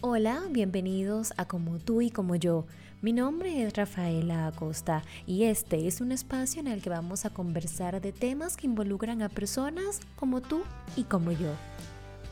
Hola, 0.00 0.44
bienvenidos 0.48 1.32
a 1.38 1.48
Como 1.48 1.80
tú 1.80 2.00
y 2.02 2.10
como 2.12 2.36
yo. 2.36 2.66
Mi 3.02 3.12
nombre 3.12 3.64
es 3.64 3.76
Rafaela 3.76 4.46
Acosta 4.46 5.02
y 5.26 5.42
este 5.42 5.88
es 5.88 6.00
un 6.00 6.12
espacio 6.12 6.60
en 6.60 6.68
el 6.68 6.80
que 6.80 6.88
vamos 6.88 7.24
a 7.24 7.30
conversar 7.30 8.00
de 8.00 8.12
temas 8.12 8.56
que 8.56 8.68
involucran 8.68 9.22
a 9.22 9.28
personas 9.28 9.98
como 10.14 10.40
tú 10.40 10.62
y 10.94 11.02
como 11.02 11.32
yo. 11.32 11.50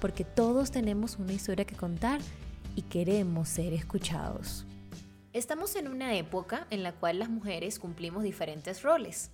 Porque 0.00 0.22
todos 0.22 0.70
tenemos 0.70 1.16
una 1.18 1.32
historia 1.32 1.64
que 1.64 1.74
contar 1.74 2.20
y 2.76 2.82
queremos 2.82 3.48
ser 3.48 3.72
escuchados. 3.72 4.64
Estamos 5.32 5.74
en 5.74 5.88
una 5.88 6.14
época 6.14 6.68
en 6.70 6.84
la 6.84 6.92
cual 6.92 7.18
las 7.18 7.30
mujeres 7.30 7.80
cumplimos 7.80 8.22
diferentes 8.22 8.84
roles. 8.84 9.32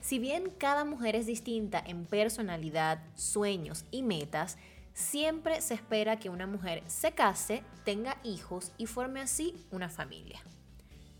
Si 0.00 0.20
bien 0.20 0.52
cada 0.58 0.84
mujer 0.84 1.16
es 1.16 1.26
distinta 1.26 1.82
en 1.84 2.04
personalidad, 2.04 3.02
sueños 3.16 3.84
y 3.90 4.04
metas, 4.04 4.58
siempre 4.94 5.60
se 5.60 5.74
espera 5.74 6.18
que 6.18 6.30
una 6.30 6.46
mujer 6.46 6.82
se 6.86 7.12
case, 7.12 7.62
tenga 7.84 8.16
hijos 8.22 8.72
y 8.78 8.86
forme 8.86 9.20
así 9.20 9.54
una 9.70 9.90
familia. 9.90 10.40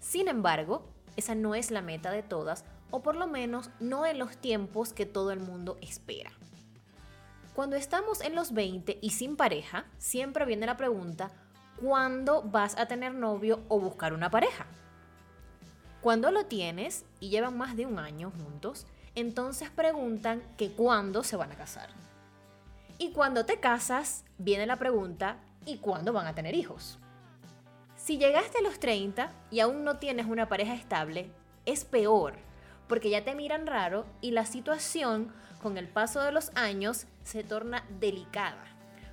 Sin 0.00 0.28
embargo, 0.28 0.88
esa 1.16 1.34
no 1.34 1.54
es 1.54 1.70
la 1.70 1.82
meta 1.82 2.10
de 2.10 2.22
todas, 2.22 2.64
o 2.90 3.02
por 3.02 3.16
lo 3.16 3.26
menos 3.26 3.70
no 3.80 4.06
en 4.06 4.18
los 4.18 4.36
tiempos 4.36 4.92
que 4.92 5.06
todo 5.06 5.32
el 5.32 5.40
mundo 5.40 5.76
espera. 5.82 6.30
Cuando 7.54 7.76
estamos 7.76 8.20
en 8.20 8.34
los 8.34 8.52
20 8.52 8.98
y 9.00 9.10
sin 9.10 9.36
pareja, 9.36 9.86
siempre 9.98 10.44
viene 10.44 10.66
la 10.66 10.76
pregunta, 10.76 11.30
¿cuándo 11.80 12.42
vas 12.42 12.76
a 12.78 12.86
tener 12.86 13.14
novio 13.14 13.62
o 13.68 13.80
buscar 13.80 14.12
una 14.12 14.30
pareja? 14.30 14.66
Cuando 16.00 16.30
lo 16.30 16.46
tienes 16.46 17.04
y 17.18 17.30
llevan 17.30 17.56
más 17.56 17.76
de 17.76 17.86
un 17.86 17.98
año 17.98 18.30
juntos, 18.30 18.86
entonces 19.14 19.70
preguntan 19.70 20.42
que 20.56 20.72
cuándo 20.72 21.22
se 21.22 21.36
van 21.36 21.52
a 21.52 21.56
casar. 21.56 21.90
Y 22.98 23.10
cuando 23.10 23.44
te 23.44 23.58
casas, 23.58 24.24
viene 24.38 24.66
la 24.66 24.76
pregunta, 24.76 25.38
¿y 25.66 25.78
cuándo 25.78 26.12
van 26.12 26.26
a 26.26 26.34
tener 26.34 26.54
hijos? 26.54 26.98
Si 27.96 28.18
llegaste 28.18 28.58
a 28.58 28.62
los 28.62 28.78
30 28.78 29.30
y 29.50 29.60
aún 29.60 29.82
no 29.82 29.96
tienes 29.96 30.26
una 30.26 30.48
pareja 30.48 30.74
estable, 30.74 31.30
es 31.66 31.84
peor, 31.84 32.34
porque 32.86 33.10
ya 33.10 33.24
te 33.24 33.34
miran 33.34 33.66
raro 33.66 34.06
y 34.20 34.30
la 34.30 34.46
situación 34.46 35.32
con 35.60 35.76
el 35.76 35.88
paso 35.88 36.20
de 36.20 36.30
los 36.30 36.52
años 36.54 37.06
se 37.24 37.42
torna 37.42 37.84
delicada, 37.98 38.64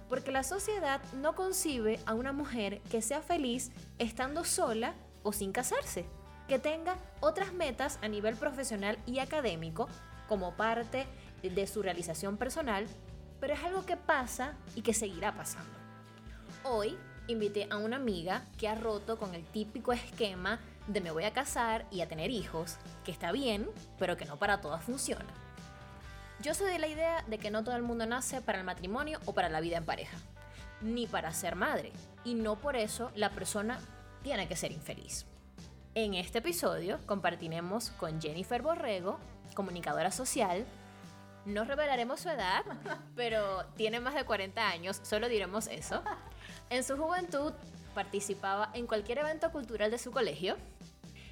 porque 0.09 0.31
la 0.31 0.43
sociedad 0.43 1.01
no 1.13 1.33
concibe 1.33 1.99
a 2.05 2.13
una 2.13 2.33
mujer 2.33 2.81
que 2.91 3.01
sea 3.01 3.21
feliz 3.21 3.71
estando 3.97 4.43
sola 4.43 4.93
o 5.23 5.33
sin 5.33 5.53
casarse, 5.53 6.05
que 6.47 6.59
tenga 6.59 6.97
otras 7.19 7.53
metas 7.53 7.97
a 8.03 8.09
nivel 8.09 8.35
profesional 8.35 8.99
y 9.07 9.19
académico 9.19 9.87
como 10.27 10.55
parte 10.55 11.07
de 11.41 11.65
su 11.65 11.81
realización 11.81 12.37
personal 12.37 12.85
pero 13.41 13.55
es 13.55 13.63
algo 13.63 13.85
que 13.85 13.97
pasa 13.97 14.53
y 14.75 14.83
que 14.83 14.93
seguirá 14.93 15.33
pasando. 15.35 15.71
Hoy 16.63 16.97
invité 17.27 17.67
a 17.69 17.77
una 17.77 17.97
amiga 17.97 18.45
que 18.57 18.69
ha 18.69 18.75
roto 18.75 19.17
con 19.17 19.33
el 19.33 19.43
típico 19.43 19.91
esquema 19.91 20.59
de 20.87 21.01
me 21.01 21.11
voy 21.11 21.23
a 21.23 21.33
casar 21.33 21.85
y 21.91 22.01
a 22.01 22.07
tener 22.07 22.29
hijos, 22.29 22.77
que 23.03 23.11
está 23.11 23.31
bien, 23.31 23.67
pero 23.97 24.15
que 24.15 24.25
no 24.25 24.37
para 24.37 24.61
todas 24.61 24.83
funciona. 24.83 25.25
Yo 26.41 26.53
soy 26.53 26.71
de 26.71 26.79
la 26.79 26.87
idea 26.87 27.23
de 27.27 27.37
que 27.37 27.51
no 27.51 27.63
todo 27.63 27.75
el 27.75 27.83
mundo 27.83 28.05
nace 28.05 28.41
para 28.41 28.59
el 28.59 28.63
matrimonio 28.63 29.19
o 29.25 29.33
para 29.33 29.49
la 29.49 29.59
vida 29.59 29.77
en 29.77 29.85
pareja, 29.85 30.17
ni 30.81 31.07
para 31.07 31.33
ser 31.33 31.55
madre, 31.55 31.91
y 32.23 32.35
no 32.35 32.57
por 32.57 32.75
eso 32.75 33.11
la 33.15 33.31
persona 33.31 33.79
tiene 34.23 34.47
que 34.47 34.55
ser 34.55 34.71
infeliz. 34.71 35.25
En 35.93 36.13
este 36.13 36.39
episodio 36.39 36.99
compartiremos 37.05 37.89
con 37.91 38.21
Jennifer 38.21 38.61
Borrego, 38.61 39.19
comunicadora 39.55 40.11
social, 40.11 40.65
no 41.45 41.63
revelaremos 41.63 42.19
su 42.21 42.29
edad, 42.29 42.63
pero 43.15 43.65
tiene 43.75 43.99
más 43.99 44.13
de 44.13 44.23
40 44.23 44.67
años, 44.67 44.99
solo 45.03 45.29
diremos 45.29 45.67
eso. 45.67 46.03
En 46.69 46.83
su 46.83 46.97
juventud 46.97 47.53
participaba 47.93 48.69
en 48.73 48.87
cualquier 48.87 49.19
evento 49.19 49.51
cultural 49.51 49.91
de 49.91 49.97
su 49.97 50.11
colegio. 50.11 50.57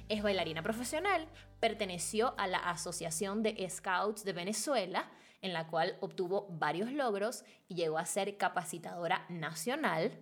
Es 0.08 0.22
bailarina 0.22 0.62
profesional, 0.62 1.26
perteneció 1.60 2.34
a 2.36 2.46
la 2.46 2.58
Asociación 2.58 3.42
de 3.42 3.68
Scouts 3.70 4.24
de 4.24 4.32
Venezuela, 4.32 5.08
en 5.40 5.52
la 5.52 5.68
cual 5.68 5.96
obtuvo 6.00 6.46
varios 6.50 6.92
logros 6.92 7.44
y 7.68 7.74
llegó 7.74 7.98
a 7.98 8.06
ser 8.06 8.36
capacitadora 8.36 9.24
nacional. 9.28 10.12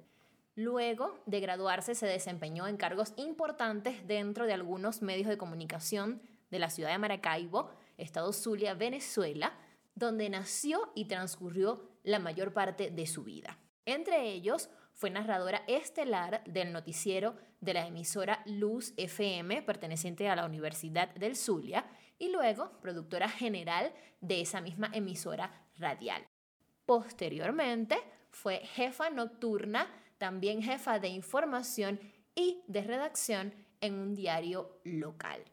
Luego 0.55 1.19
de 1.27 1.41
graduarse 1.41 1.95
se 1.95 2.07
desempeñó 2.07 2.67
en 2.69 2.77
cargos 2.77 3.15
importantes 3.17 4.07
dentro 4.07 4.47
de 4.47 4.53
algunos 4.53 5.03
medios 5.03 5.29
de 5.29 5.39
comunicación 5.39 6.21
de 6.51 6.59
la 6.59 6.71
ciudad 6.71 6.91
de 6.91 6.99
Maracaibo, 6.99 7.71
Estado 7.97 8.33
Zulia, 8.33 8.75
Venezuela, 8.75 9.53
donde 9.99 10.31
nació 10.31 10.93
y 10.95 11.07
transcurrió 11.07 11.91
la 12.05 12.19
mayor 12.19 12.53
parte 12.53 12.91
de 12.91 13.07
su 13.07 13.25
vida. 13.25 13.59
Entre 13.85 14.31
ellos, 14.31 14.71
fue 14.95 15.11
narradora 15.11 15.63
estelar 15.67 16.43
del 16.45 16.73
noticiero 16.73 17.37
de 17.61 17.75
la 17.75 17.87
emisora 17.87 18.43
Luz 18.47 18.95
FM, 18.97 19.63
perteneciente 19.63 20.29
a 20.29 20.37
la 20.37 20.47
Universidad 20.47 21.15
del 21.15 21.37
Zulia, 21.37 21.87
y 22.19 22.31
luego 22.31 22.73
productora 22.81 23.29
general 23.29 23.93
de 24.21 24.41
esa 24.41 24.61
misma 24.61 24.91
emisora 24.93 25.67
radial. 25.77 26.27
Posteriormente, 26.85 27.97
fue 28.31 28.59
jefa 28.59 29.11
nocturna, 29.11 29.87
también 30.19 30.63
jefa 30.63 30.99
de 30.99 31.09
información 31.09 32.01
y 32.35 32.63
de 32.67 32.83
redacción 32.83 33.55
en 33.81 33.95
un 33.95 34.15
diario 34.15 34.81
local. 34.85 35.45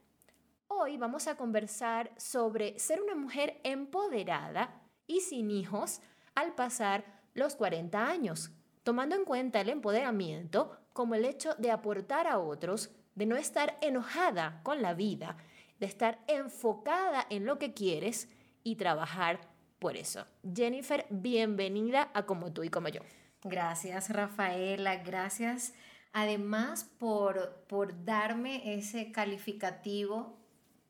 Hoy 0.68 0.96
vamos 0.96 1.28
a 1.28 1.36
conversar 1.36 2.12
sobre 2.16 2.78
ser 2.78 3.00
una 3.00 3.14
mujer 3.14 3.60
empoderada 3.62 4.82
y 5.06 5.20
sin 5.20 5.50
hijos 5.50 6.00
al 6.34 6.54
pasar 6.54 7.04
los 7.34 7.54
40 7.54 8.08
años, 8.08 8.50
tomando 8.82 9.14
en 9.14 9.24
cuenta 9.24 9.60
el 9.60 9.68
empoderamiento 9.68 10.76
como 10.92 11.14
el 11.14 11.24
hecho 11.24 11.54
de 11.54 11.70
aportar 11.70 12.26
a 12.26 12.38
otros, 12.38 12.90
de 13.14 13.26
no 13.26 13.36
estar 13.36 13.78
enojada 13.80 14.60
con 14.64 14.82
la 14.82 14.94
vida, 14.94 15.36
de 15.78 15.86
estar 15.86 16.18
enfocada 16.26 17.26
en 17.30 17.46
lo 17.46 17.58
que 17.58 17.72
quieres 17.72 18.28
y 18.64 18.74
trabajar 18.74 19.40
por 19.78 19.96
eso. 19.96 20.26
Jennifer, 20.54 21.06
bienvenida 21.10 22.10
a 22.12 22.26
Como 22.26 22.52
tú 22.52 22.64
y 22.64 22.70
como 22.70 22.88
yo. 22.88 23.02
Gracias, 23.44 24.10
Rafaela. 24.10 24.96
Gracias 24.96 25.74
además 26.12 26.84
por, 26.98 27.66
por 27.68 28.06
darme 28.06 28.74
ese 28.74 29.12
calificativo 29.12 30.45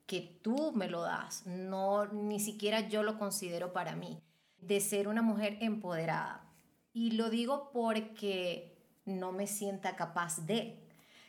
que 0.06 0.38
tú 0.42 0.72
me 0.72 0.88
lo 0.88 1.02
das, 1.02 1.46
no 1.46 2.06
ni 2.06 2.40
siquiera 2.40 2.88
yo 2.88 3.02
lo 3.02 3.18
considero 3.18 3.72
para 3.72 3.96
mí, 3.96 4.22
de 4.60 4.80
ser 4.80 5.08
una 5.08 5.22
mujer 5.22 5.58
empoderada. 5.60 6.48
Y 6.92 7.12
lo 7.12 7.28
digo 7.28 7.70
porque 7.72 8.76
no 9.04 9.32
me 9.32 9.46
sienta 9.46 9.96
capaz 9.96 10.46
de, 10.46 10.88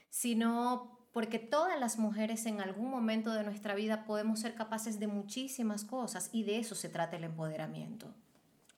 sino 0.10 0.98
porque 1.12 1.40
todas 1.40 1.80
las 1.80 1.98
mujeres 1.98 2.46
en 2.46 2.62
algún 2.62 2.92
momento 2.92 3.34
de 3.34 3.44
nuestra 3.44 3.74
vida 3.74 4.06
podemos 4.06 4.40
ser 4.40 4.54
capaces 4.54 5.00
de 5.00 5.08
muchísimas 5.08 5.84
cosas 5.84 6.30
y 6.32 6.44
de 6.44 6.59
eso 6.59 6.76
se 6.76 6.90
trata 6.90 7.18
el 7.18 7.24
empoderamiento. 7.24 8.14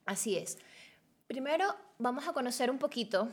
Así 0.06 0.38
es. 0.38 0.58
Primero 1.28 1.66
vamos 1.98 2.28
a 2.28 2.34
conocer 2.34 2.72
un 2.72 2.80
poquito 2.80 3.30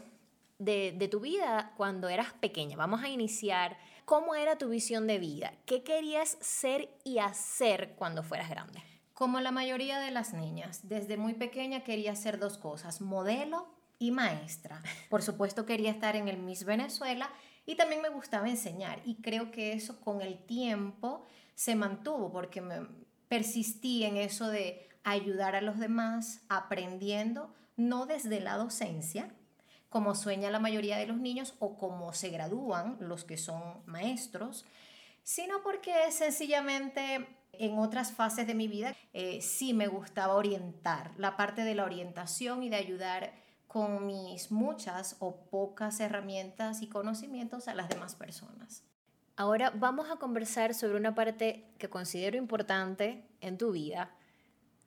de, 0.58 1.08
tu 1.10 1.20
vida 1.20 1.72
cuando 1.76 2.08
eras 2.08 2.32
pequeña. 2.34 2.76
Vamos 2.76 3.02
a 3.02 3.08
iniciar 3.08 3.76
¿Cómo 4.06 4.36
era 4.36 4.56
tu 4.56 4.68
visión 4.68 5.08
de 5.08 5.18
vida? 5.18 5.52
¿Qué 5.66 5.82
querías 5.82 6.38
ser 6.40 6.88
y 7.02 7.18
hacer 7.18 7.96
cuando 7.96 8.22
fueras 8.22 8.48
grande? 8.48 8.80
Como 9.14 9.40
la 9.40 9.50
mayoría 9.50 9.98
de 9.98 10.12
las 10.12 10.32
niñas, 10.32 10.88
desde 10.88 11.16
muy 11.16 11.34
pequeña 11.34 11.82
quería 11.82 12.12
hacer 12.12 12.38
dos 12.38 12.56
cosas, 12.56 13.00
modelo 13.00 13.66
y 13.98 14.12
maestra. 14.12 14.80
Por 15.10 15.22
supuesto 15.22 15.66
quería 15.66 15.90
estar 15.90 16.14
en 16.14 16.28
el 16.28 16.38
Miss 16.38 16.64
Venezuela 16.64 17.28
y 17.66 17.74
también 17.74 18.00
me 18.00 18.08
gustaba 18.08 18.48
enseñar 18.48 19.02
y 19.04 19.16
creo 19.16 19.50
que 19.50 19.72
eso 19.72 20.00
con 20.00 20.20
el 20.20 20.38
tiempo 20.38 21.26
se 21.56 21.74
mantuvo 21.74 22.30
porque 22.30 22.60
me 22.60 22.86
persistí 23.26 24.04
en 24.04 24.16
eso 24.18 24.46
de 24.46 24.88
ayudar 25.02 25.56
a 25.56 25.62
los 25.62 25.80
demás 25.80 26.42
aprendiendo, 26.48 27.52
no 27.76 28.06
desde 28.06 28.38
la 28.38 28.56
docencia, 28.56 29.34
como 29.88 30.14
sueña 30.14 30.50
la 30.50 30.58
mayoría 30.58 30.96
de 30.98 31.06
los 31.06 31.18
niños 31.18 31.54
o 31.58 31.76
como 31.76 32.12
se 32.12 32.30
gradúan 32.30 32.96
los 33.00 33.24
que 33.24 33.36
son 33.36 33.82
maestros, 33.86 34.64
sino 35.22 35.62
porque 35.62 35.92
sencillamente 36.12 37.26
en 37.52 37.78
otras 37.78 38.12
fases 38.12 38.46
de 38.46 38.54
mi 38.54 38.68
vida 38.68 38.94
eh, 39.12 39.40
sí 39.40 39.72
me 39.72 39.86
gustaba 39.86 40.34
orientar, 40.34 41.12
la 41.16 41.36
parte 41.36 41.64
de 41.64 41.74
la 41.74 41.84
orientación 41.84 42.62
y 42.62 42.68
de 42.68 42.76
ayudar 42.76 43.32
con 43.66 44.06
mis 44.06 44.50
muchas 44.50 45.16
o 45.18 45.36
pocas 45.50 46.00
herramientas 46.00 46.82
y 46.82 46.88
conocimientos 46.88 47.68
a 47.68 47.74
las 47.74 47.88
demás 47.88 48.14
personas. 48.14 48.84
Ahora 49.36 49.70
vamos 49.70 50.10
a 50.10 50.16
conversar 50.16 50.74
sobre 50.74 50.96
una 50.96 51.14
parte 51.14 51.74
que 51.78 51.90
considero 51.90 52.38
importante 52.38 53.28
en 53.40 53.58
tu 53.58 53.72
vida. 53.72 54.10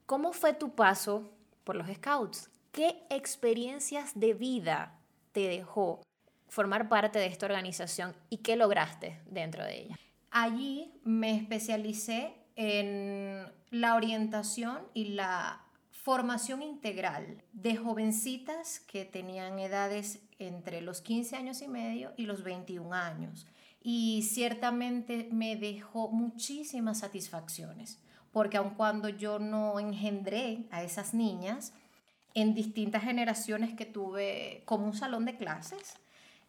¿Cómo 0.08 0.34
fue 0.34 0.54
tu 0.54 0.74
paso 0.74 1.30
por 1.64 1.76
los 1.76 1.88
Scouts? 1.88 2.50
¿Qué 2.72 3.04
experiencias 3.10 4.20
de 4.20 4.34
vida 4.34 5.00
te 5.32 5.48
dejó 5.48 6.02
formar 6.48 6.90
parte 6.90 7.20
de 7.20 7.26
esta 7.26 7.46
organización 7.46 8.16
y 8.30 8.38
qué 8.38 8.56
lograste 8.56 9.20
dentro 9.26 9.64
de 9.64 9.82
ella? 9.82 10.00
Allí 10.32 10.92
me 11.04 11.36
especialicé 11.36 12.34
en 12.56 13.52
la 13.72 13.96
orientación 13.96 14.80
y 14.94 15.10
la 15.10 15.64
formación 15.92 16.62
integral 16.62 17.44
de 17.54 17.76
jovencitas 17.76 18.80
que 18.80 19.06
tenían 19.06 19.60
edades 19.60 20.20
entre 20.38 20.82
los 20.82 21.02
15 21.02 21.36
años 21.36 21.62
y 21.62 21.68
medio 21.68 22.14
y 22.18 22.26
los 22.26 22.44
21 22.44 22.94
años. 22.94 23.48
Y 23.82 24.24
ciertamente 24.24 25.30
me 25.32 25.56
dejó 25.56 26.10
muchísimas 26.10 27.00
satisfacciones, 27.00 28.00
porque 28.32 28.58
aun 28.58 28.72
cuando 28.72 29.10
yo 29.10 29.40
no 29.40 29.80
engendré 29.80 30.68
a 30.72 30.84
esas 30.84 31.14
niñas, 31.14 31.74
en 32.42 32.54
distintas 32.54 33.04
generaciones 33.04 33.74
que 33.76 33.86
tuve 33.86 34.64
como 34.66 34.86
un 34.86 34.94
salón 34.94 35.26
de 35.26 35.38
clases, 35.38 36.00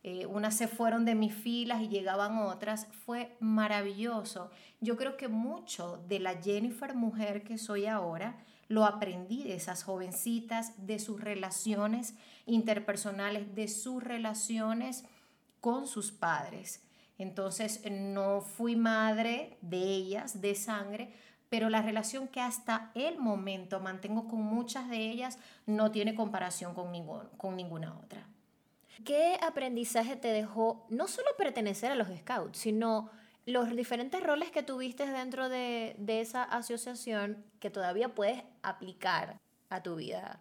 eh, 0.03 0.25
unas 0.27 0.57
se 0.57 0.67
fueron 0.67 1.05
de 1.05 1.15
mis 1.15 1.35
filas 1.35 1.83
y 1.83 1.89
llegaban 1.89 2.39
otras, 2.39 2.87
fue 3.05 3.37
maravilloso. 3.39 4.51
Yo 4.81 4.97
creo 4.97 5.17
que 5.17 5.29
mucho 5.29 6.03
de 6.09 6.21
la 6.21 6.41
Jennifer 6.41 6.95
mujer 6.95 7.43
que 7.43 7.59
soy 7.59 7.87
ahora 7.87 8.39
lo 8.69 8.85
aprendí 8.85 9.43
de 9.43 9.57
esas 9.57 9.83
jovencitas, 9.83 10.87
de 10.87 11.01
sus 11.01 11.21
relaciones 11.21 12.15
interpersonales, 12.47 13.55
de 13.55 13.69
sus 13.69 14.03
relaciones 14.03 15.05
con 15.61 15.87
sus 15.87 16.13
padres. 16.13 16.83
Entonces 17.19 17.83
no 17.91 18.41
fui 18.41 18.77
madre 18.77 19.59
de 19.61 19.83
ellas, 19.83 20.41
de 20.41 20.55
sangre, 20.55 21.13
pero 21.51 21.69
la 21.69 21.83
relación 21.83 22.29
que 22.29 22.41
hasta 22.41 22.91
el 22.95 23.19
momento 23.19 23.81
mantengo 23.81 24.27
con 24.29 24.41
muchas 24.41 24.89
de 24.89 25.11
ellas 25.11 25.39
no 25.67 25.91
tiene 25.91 26.15
comparación 26.15 26.75
con, 26.75 26.91
con 27.37 27.57
ninguna 27.57 27.99
otra. 27.99 28.25
¿Qué 29.05 29.39
aprendizaje 29.43 30.17
te 30.17 30.29
dejó 30.29 30.87
no 30.89 31.09
solo 31.09 31.29
pertenecer 31.37 31.91
a 31.91 31.97
los 31.97 32.09
Scouts, 32.09 32.57
sino 32.57 33.11
los 33.47 33.75
diferentes 33.75 34.23
roles 34.23 34.51
que 34.51 34.63
tuviste 34.63 35.07
dentro 35.07 35.49
de, 35.49 35.97
de 35.99 36.21
esa 36.21 36.45
asociación 36.45 37.45
que 37.59 37.71
todavía 37.71 38.15
puedes 38.15 38.43
aplicar 38.63 39.39
a 39.71 39.83
tu 39.83 39.97
vida? 39.97 40.41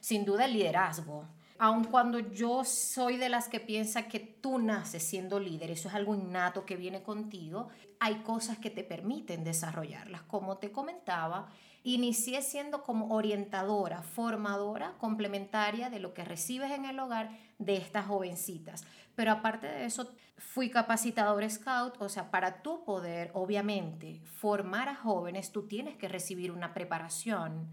Sin 0.00 0.24
duda 0.24 0.44
el 0.44 0.52
liderazgo. 0.52 1.24
Aun 1.62 1.84
cuando 1.84 2.18
yo 2.20 2.64
soy 2.64 3.18
de 3.18 3.28
las 3.28 3.46
que 3.50 3.60
piensa 3.60 4.08
que 4.08 4.18
tú 4.18 4.58
naces 4.58 5.02
siendo 5.02 5.38
líder, 5.38 5.70
eso 5.70 5.88
es 5.88 5.94
algo 5.94 6.14
innato 6.14 6.64
que 6.64 6.74
viene 6.74 7.02
contigo, 7.02 7.68
hay 7.98 8.22
cosas 8.22 8.56
que 8.56 8.70
te 8.70 8.82
permiten 8.82 9.44
desarrollarlas. 9.44 10.22
Como 10.22 10.56
te 10.56 10.72
comentaba, 10.72 11.50
inicié 11.84 12.40
siendo 12.40 12.82
como 12.82 13.14
orientadora, 13.14 14.00
formadora, 14.00 14.94
complementaria 14.96 15.90
de 15.90 16.00
lo 16.00 16.14
que 16.14 16.24
recibes 16.24 16.70
en 16.70 16.86
el 16.86 16.98
hogar 16.98 17.28
de 17.58 17.76
estas 17.76 18.06
jovencitas. 18.06 18.84
Pero 19.14 19.32
aparte 19.32 19.66
de 19.66 19.84
eso, 19.84 20.10
fui 20.38 20.70
capacitador 20.70 21.46
scout, 21.50 22.00
o 22.00 22.08
sea, 22.08 22.30
para 22.30 22.62
tú 22.62 22.84
poder, 22.86 23.32
obviamente, 23.34 24.22
formar 24.24 24.88
a 24.88 24.94
jóvenes, 24.94 25.52
tú 25.52 25.68
tienes 25.68 25.98
que 25.98 26.08
recibir 26.08 26.52
una 26.52 26.72
preparación. 26.72 27.68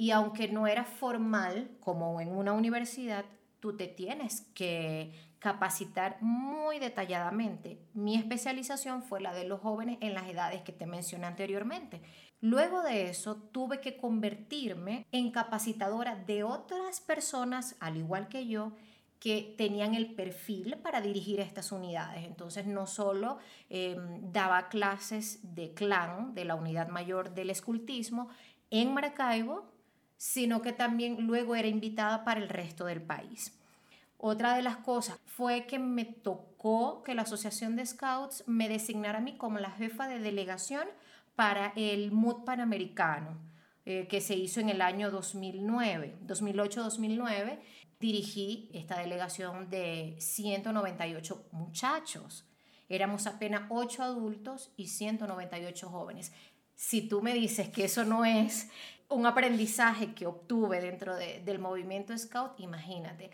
Y 0.00 0.12
aunque 0.12 0.48
no 0.48 0.66
era 0.66 0.84
formal 0.84 1.76
como 1.78 2.22
en 2.22 2.34
una 2.34 2.54
universidad, 2.54 3.26
tú 3.60 3.76
te 3.76 3.86
tienes 3.86 4.48
que 4.54 5.12
capacitar 5.38 6.16
muy 6.22 6.78
detalladamente. 6.78 7.82
Mi 7.92 8.16
especialización 8.16 9.02
fue 9.02 9.20
la 9.20 9.34
de 9.34 9.44
los 9.44 9.60
jóvenes 9.60 9.98
en 10.00 10.14
las 10.14 10.26
edades 10.26 10.62
que 10.62 10.72
te 10.72 10.86
mencioné 10.86 11.26
anteriormente. 11.26 12.00
Luego 12.40 12.82
de 12.82 13.10
eso, 13.10 13.36
tuve 13.52 13.82
que 13.82 13.98
convertirme 13.98 15.04
en 15.12 15.32
capacitadora 15.32 16.16
de 16.16 16.44
otras 16.44 17.02
personas, 17.02 17.76
al 17.78 17.98
igual 17.98 18.28
que 18.28 18.46
yo, 18.46 18.72
que 19.18 19.54
tenían 19.58 19.94
el 19.94 20.14
perfil 20.14 20.78
para 20.82 21.02
dirigir 21.02 21.40
estas 21.40 21.72
unidades. 21.72 22.24
Entonces, 22.24 22.66
no 22.66 22.86
solo 22.86 23.36
em, 23.68 24.32
daba 24.32 24.70
clases 24.70 25.54
de 25.54 25.74
clan 25.74 26.32
de 26.32 26.46
la 26.46 26.54
unidad 26.54 26.88
mayor 26.88 27.34
del 27.34 27.50
escultismo 27.50 28.30
en 28.70 28.94
Maracaibo, 28.94 29.69
sino 30.20 30.60
que 30.60 30.74
también 30.74 31.26
luego 31.26 31.56
era 31.56 31.66
invitada 31.66 32.24
para 32.24 32.40
el 32.40 32.50
resto 32.50 32.84
del 32.84 33.00
país. 33.00 33.58
Otra 34.18 34.54
de 34.54 34.60
las 34.60 34.76
cosas 34.76 35.18
fue 35.24 35.64
que 35.64 35.78
me 35.78 36.04
tocó 36.04 37.02
que 37.02 37.14
la 37.14 37.22
Asociación 37.22 37.74
de 37.74 37.86
Scouts 37.86 38.44
me 38.46 38.68
designara 38.68 39.16
a 39.16 39.22
mí 39.22 39.38
como 39.38 39.58
la 39.58 39.70
jefa 39.70 40.08
de 40.08 40.18
delegación 40.18 40.86
para 41.36 41.72
el 41.74 42.12
MUD 42.12 42.44
Panamericano, 42.44 43.38
eh, 43.86 44.08
que 44.08 44.20
se 44.20 44.36
hizo 44.36 44.60
en 44.60 44.68
el 44.68 44.82
año 44.82 45.10
2009, 45.10 46.18
2008-2009. 46.26 47.58
Dirigí 47.98 48.68
esta 48.74 48.98
delegación 48.98 49.70
de 49.70 50.16
198 50.18 51.46
muchachos. 51.52 52.44
Éramos 52.90 53.26
apenas 53.26 53.62
8 53.70 54.02
adultos 54.02 54.70
y 54.76 54.88
198 54.88 55.88
jóvenes. 55.88 56.30
Si 56.74 57.08
tú 57.08 57.22
me 57.22 57.32
dices 57.32 57.70
que 57.70 57.84
eso 57.84 58.04
no 58.04 58.26
es 58.26 58.68
un 59.10 59.26
aprendizaje 59.26 60.14
que 60.14 60.26
obtuve 60.26 60.80
dentro 60.80 61.14
del 61.16 61.58
movimiento 61.58 62.16
Scout, 62.16 62.58
imagínate 62.58 63.30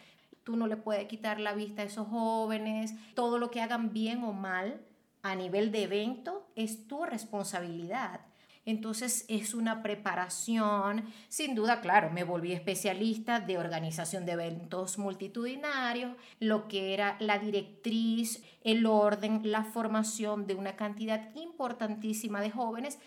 tú 0.47 0.55
no 0.55 0.69
le 0.69 0.77
puedes 0.77 1.09
quitar 1.09 1.41
la 1.41 1.55
vista 1.55 1.83
a 1.83 1.87
esos 1.87 2.07
jóvenes, 2.07 2.95
todo 3.15 3.37
lo 3.37 3.51
que 3.51 3.61
hagan 3.61 3.93
bien 3.93 4.23
o 4.23 4.33
mal 4.33 4.81
a 5.25 5.35
nivel 5.35 5.73
de 5.73 5.83
evento 5.83 6.47
es 6.55 6.87
tu 6.87 7.05
responsabilidad. 7.05 8.21
Entonces 8.65 9.25
es 9.29 9.55
una 9.55 9.83
preparación, 9.83 11.05
sin 11.29 11.57
duda, 11.57 11.81
claro, 11.81 12.11
me 12.11 12.23
volví 12.23 12.53
especialista 12.53 13.41
de 13.41 13.59
organización 13.59 14.25
de 14.25 14.33
eventos 14.33 14.99
multitudinarios, 14.99 16.17
lo 16.39 16.69
que 16.69 16.95
era 16.95 17.17
la 17.19 17.41
directriz, 17.41 18.45
el 18.63 18.87
orden, 18.87 19.41
la 19.45 19.65
formación 19.65 20.47
de 20.47 20.55
una 20.55 20.77
cantidad 20.77 21.35
importantísima 21.35 22.41
de 22.41 22.53
jóvenes 22.53 23.01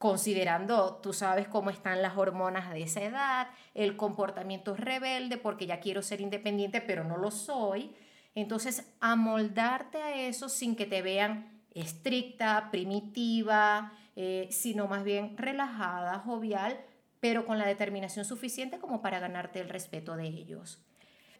considerando, 0.00 0.94
tú 1.02 1.12
sabes 1.12 1.46
cómo 1.46 1.68
están 1.68 2.00
las 2.00 2.16
hormonas 2.16 2.70
de 2.70 2.84
esa 2.84 3.02
edad, 3.02 3.48
el 3.74 3.98
comportamiento 3.98 4.74
rebelde, 4.74 5.36
porque 5.36 5.66
ya 5.66 5.78
quiero 5.78 6.00
ser 6.00 6.22
independiente, 6.22 6.80
pero 6.80 7.04
no 7.04 7.18
lo 7.18 7.30
soy. 7.30 7.94
Entonces, 8.34 8.94
amoldarte 9.00 9.98
a 9.98 10.14
eso 10.26 10.48
sin 10.48 10.74
que 10.74 10.86
te 10.86 11.02
vean 11.02 11.60
estricta, 11.74 12.70
primitiva, 12.70 13.92
eh, 14.16 14.48
sino 14.50 14.86
más 14.86 15.04
bien 15.04 15.36
relajada, 15.36 16.18
jovial, 16.20 16.80
pero 17.20 17.44
con 17.44 17.58
la 17.58 17.66
determinación 17.66 18.24
suficiente 18.24 18.78
como 18.78 19.02
para 19.02 19.18
ganarte 19.18 19.60
el 19.60 19.68
respeto 19.68 20.16
de 20.16 20.28
ellos. 20.28 20.82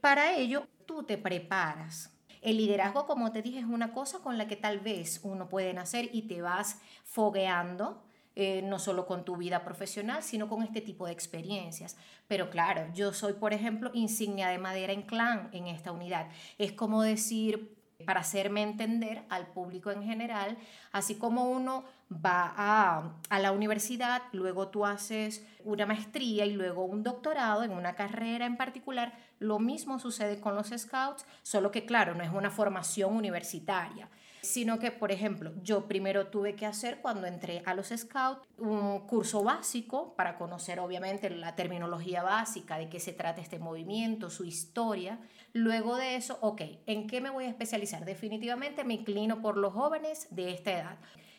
Para 0.02 0.34
ello, 0.34 0.68
tú 0.84 1.04
te 1.04 1.16
preparas. 1.16 2.14
El 2.42 2.58
liderazgo, 2.58 3.06
como 3.06 3.32
te 3.32 3.40
dije, 3.40 3.60
es 3.60 3.64
una 3.64 3.94
cosa 3.94 4.18
con 4.18 4.36
la 4.36 4.46
que 4.46 4.56
tal 4.56 4.80
vez 4.80 5.20
uno 5.22 5.48
puede 5.48 5.72
nacer 5.72 6.10
y 6.12 6.28
te 6.28 6.42
vas 6.42 6.82
fogueando 7.04 8.02
eh, 8.36 8.62
no 8.62 8.78
solo 8.78 9.06
con 9.06 9.24
tu 9.24 9.36
vida 9.36 9.64
profesional, 9.64 10.22
sino 10.22 10.48
con 10.48 10.62
este 10.62 10.80
tipo 10.80 11.06
de 11.06 11.12
experiencias. 11.12 11.96
Pero 12.28 12.48
claro, 12.48 12.86
yo 12.94 13.12
soy, 13.12 13.32
por 13.32 13.52
ejemplo, 13.52 13.90
insignia 13.92 14.48
de 14.48 14.58
madera 14.58 14.92
en 14.92 15.02
clan 15.02 15.48
en 15.52 15.66
esta 15.66 15.90
unidad. 15.90 16.28
Es 16.56 16.72
como 16.72 17.02
decir, 17.02 17.76
para 18.06 18.20
hacerme 18.20 18.62
entender 18.62 19.24
al 19.28 19.48
público 19.48 19.90
en 19.90 20.04
general, 20.04 20.56
así 20.92 21.16
como 21.16 21.50
uno 21.50 21.84
va 22.12 22.54
a, 22.56 23.12
a, 23.28 23.38
la 23.40 23.52
universidad, 23.52 24.22
luego 24.32 24.68
tú 24.68 24.86
haces 24.86 25.44
una 25.64 25.84
maestría 25.84 26.46
y 26.46 26.52
luego 26.52 26.84
un 26.84 27.02
doctorado 27.02 27.62
en 27.62 27.72
una 27.72 27.94
carrera 27.94 28.46
en 28.46 28.56
particular, 28.56 29.12
lo 29.38 29.58
mismo 29.58 29.98
sucede 29.98 30.40
con 30.40 30.54
los 30.54 30.68
scouts, 30.68 31.26
solo 31.42 31.70
que 31.70 31.84
claro, 31.84 32.14
no 32.14 32.22
es 32.22 32.30
una 32.30 32.50
formación 32.50 33.14
universitaria 33.14 34.08
sino 34.42 34.78
que, 34.78 34.90
por 34.90 35.12
ejemplo, 35.12 35.52
yo 35.62 35.86
primero 35.86 36.28
tuve 36.28 36.54
que 36.54 36.66
hacer 36.66 37.00
cuando 37.00 37.26
entré 37.26 37.62
a 37.66 37.74
los 37.74 37.88
Scouts 37.88 38.46
un 38.58 39.00
curso 39.00 39.42
básico 39.42 40.14
para 40.14 40.36
conocer 40.36 40.80
obviamente 40.80 41.30
la 41.30 41.54
terminología 41.54 42.22
básica 42.22 42.78
de 42.78 42.88
qué 42.88 43.00
se 43.00 43.12
trata 43.12 43.40
este 43.40 43.58
movimiento, 43.58 44.30
su 44.30 44.44
historia. 44.44 45.18
Luego 45.52 45.96
de 45.96 46.16
eso, 46.16 46.38
ok, 46.40 46.62
¿en 46.86 47.06
qué 47.06 47.20
me 47.20 47.30
voy 47.30 47.44
a 47.44 47.48
especializar? 47.48 48.04
Definitivamente 48.04 48.84
me 48.84 48.94
inclino 48.94 49.42
por 49.42 49.56
los 49.56 49.72
jóvenes 49.72 50.28
de 50.30 50.52
esta 50.52 50.72
edad. 50.72 50.98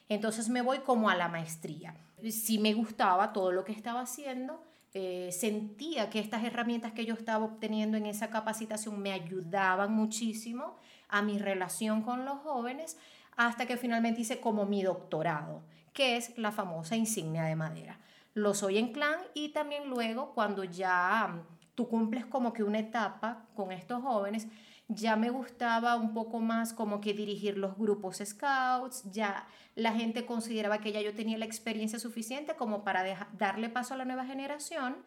Entonces 0.10 0.50
me 0.50 0.62
voy 0.62 0.80
como 0.80 1.10
a 1.10 1.16
la 1.16 1.30
maestría. 1.30 1.96
Si 2.30 2.60
me 2.60 2.74
gustaba 2.74 3.34
todo 3.34 3.52
lo 3.52 3.64
que 3.64 3.72
estaba 3.72 4.02
haciendo, 4.02 4.62
eh, 4.94 5.30
sentía 5.32 6.10
que 6.10 6.20
estas 6.20 6.44
herramientas 6.44 6.92
que 6.92 7.06
yo 7.06 7.14
estaba 7.14 7.46
obteniendo 7.46 7.96
en 7.98 8.06
esa 8.06 8.30
capacitación 8.30 9.02
me 9.02 9.14
ayudaban 9.14 9.94
muchísimo 9.94 10.76
a 11.12 11.22
mi 11.22 11.38
relación 11.38 12.02
con 12.02 12.26
los 12.26 12.40
jóvenes 12.40 12.98
hasta 13.38 13.66
que 13.66 13.78
finalmente 13.78 14.22
hice 14.22 14.40
como 14.40 14.66
mi 14.66 14.82
doctorado, 14.82 15.62
que 15.94 16.18
es 16.18 16.38
la 16.38 16.52
famosa 16.52 16.96
insignia 16.96 17.44
de 17.44 17.56
madera. 17.56 18.00
Lo 18.34 18.54
soy 18.54 18.78
en 18.78 18.94
clan 18.94 19.20
y 19.34 19.50
también 19.50 19.90
luego 19.90 20.34
cuando 20.34 20.64
ya 20.64 21.28
mm, 21.28 21.42
tú 21.76 21.88
cumples 21.88 22.26
como 22.26 22.54
que 22.54 22.64
una 22.64 22.80
etapa 22.80 23.46
con 23.56 23.72
estos 23.72 24.02
jóvenes, 24.02 24.48
ya 24.88 25.16
me 25.16 25.30
gustaba 25.30 25.96
un 25.96 26.14
poco 26.14 26.40
más 26.40 26.74
como 26.74 27.00
que 27.00 27.14
dirigir 27.14 27.58
los 27.58 27.78
grupos 27.78 28.22
scouts, 28.24 29.04
ya 29.12 29.48
la 29.76 29.94
gente 29.94 30.26
consideraba 30.26 30.80
que 30.80 30.92
ya 30.92 31.02
yo 31.02 31.14
tenía 31.14 31.38
la 31.38 31.46
experiencia 31.46 32.00
suficiente 32.00 32.56
como 32.56 32.84
para 32.84 33.28
darle 33.38 33.70
paso 33.70 33.94
a 33.94 33.98
la 33.98 34.06
nueva 34.06 34.26
generación. 34.26 34.98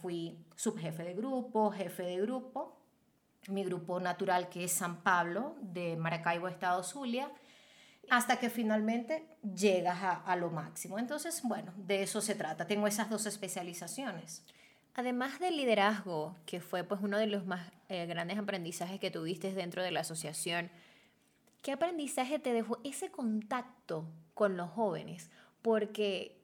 Fui 0.00 0.38
subjefe 0.56 1.04
de 1.04 1.14
grupo, 1.14 1.70
jefe 1.70 2.02
de 2.02 2.20
grupo 2.20 2.79
mi 3.50 3.64
grupo 3.64 4.00
natural 4.00 4.48
que 4.48 4.64
es 4.64 4.72
San 4.72 5.02
Pablo 5.02 5.56
de 5.60 5.96
Maracaibo, 5.96 6.48
Estado 6.48 6.82
Zulia, 6.82 7.30
hasta 8.08 8.38
que 8.38 8.50
finalmente 8.50 9.24
llegas 9.42 9.98
a, 10.02 10.36
lo 10.36 10.50
máximo. 10.50 10.98
Entonces, 10.98 11.42
bueno, 11.44 11.72
de 11.76 12.02
eso 12.02 12.20
se 12.20 12.34
trata. 12.34 12.66
Tengo 12.66 12.86
esas 12.86 13.08
dos 13.08 13.26
especializaciones. 13.26 14.42
Además 14.94 15.38
del 15.38 15.56
liderazgo, 15.56 16.36
que 16.44 16.60
fue 16.60 16.82
pues 16.82 17.00
uno 17.02 17.18
de 17.18 17.28
los 17.28 17.46
más 17.46 17.70
eh, 17.88 18.06
grandes 18.06 18.38
aprendizajes 18.38 18.98
que 18.98 19.12
tuviste 19.12 19.52
dentro 19.52 19.82
de 19.82 19.92
la 19.92 20.00
asociación, 20.00 20.70
¿qué 21.62 21.72
aprendizaje 21.72 22.40
te 22.40 22.52
dejó 22.52 22.78
ese 22.82 23.10
contacto 23.10 24.08
con 24.34 24.56
los 24.56 24.70
jóvenes? 24.70 25.30
Porque 25.62 26.40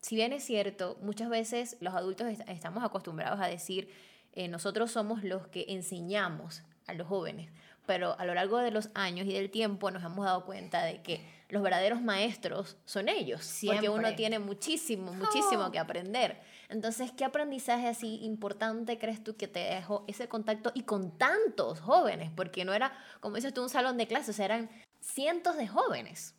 si 0.00 0.16
bien 0.16 0.32
es 0.32 0.42
cierto, 0.42 0.98
muchas 1.02 1.28
veces 1.28 1.76
los 1.80 1.94
adultos 1.94 2.26
estamos 2.48 2.82
acostumbrados 2.82 3.40
a 3.40 3.46
decir, 3.46 3.90
eh, 4.32 4.48
nosotros 4.48 4.90
somos 4.90 5.24
los 5.24 5.46
que 5.48 5.66
enseñamos 5.68 6.62
a 6.86 6.94
los 6.94 7.06
jóvenes, 7.06 7.50
pero 7.86 8.18
a 8.18 8.24
lo 8.24 8.34
largo 8.34 8.58
de 8.58 8.70
los 8.70 8.90
años 8.94 9.26
y 9.26 9.32
del 9.32 9.50
tiempo 9.50 9.90
nos 9.90 10.04
hemos 10.04 10.24
dado 10.24 10.44
cuenta 10.44 10.84
de 10.84 11.02
que 11.02 11.24
los 11.48 11.62
verdaderos 11.62 12.00
maestros 12.00 12.76
son 12.84 13.08
ellos, 13.08 13.44
Siempre. 13.44 13.88
porque 13.88 13.98
uno 13.98 14.14
tiene 14.14 14.38
muchísimo, 14.38 15.12
muchísimo 15.12 15.66
oh. 15.66 15.70
que 15.72 15.78
aprender. 15.80 16.40
Entonces, 16.68 17.10
¿qué 17.10 17.24
aprendizaje 17.24 17.88
así 17.88 18.20
importante 18.22 18.98
crees 18.98 19.22
tú 19.24 19.36
que 19.36 19.48
te 19.48 19.58
dejó 19.58 20.04
ese 20.06 20.28
contacto 20.28 20.70
y 20.74 20.82
con 20.82 21.18
tantos 21.18 21.80
jóvenes? 21.80 22.30
Porque 22.34 22.64
no 22.64 22.72
era, 22.72 22.92
como 23.18 23.36
dices 23.36 23.52
tú, 23.52 23.62
un 23.62 23.68
salón 23.68 23.96
de 23.96 24.06
clases, 24.06 24.38
eran 24.38 24.70
cientos 25.00 25.56
de 25.56 25.66
jóvenes. 25.66 26.36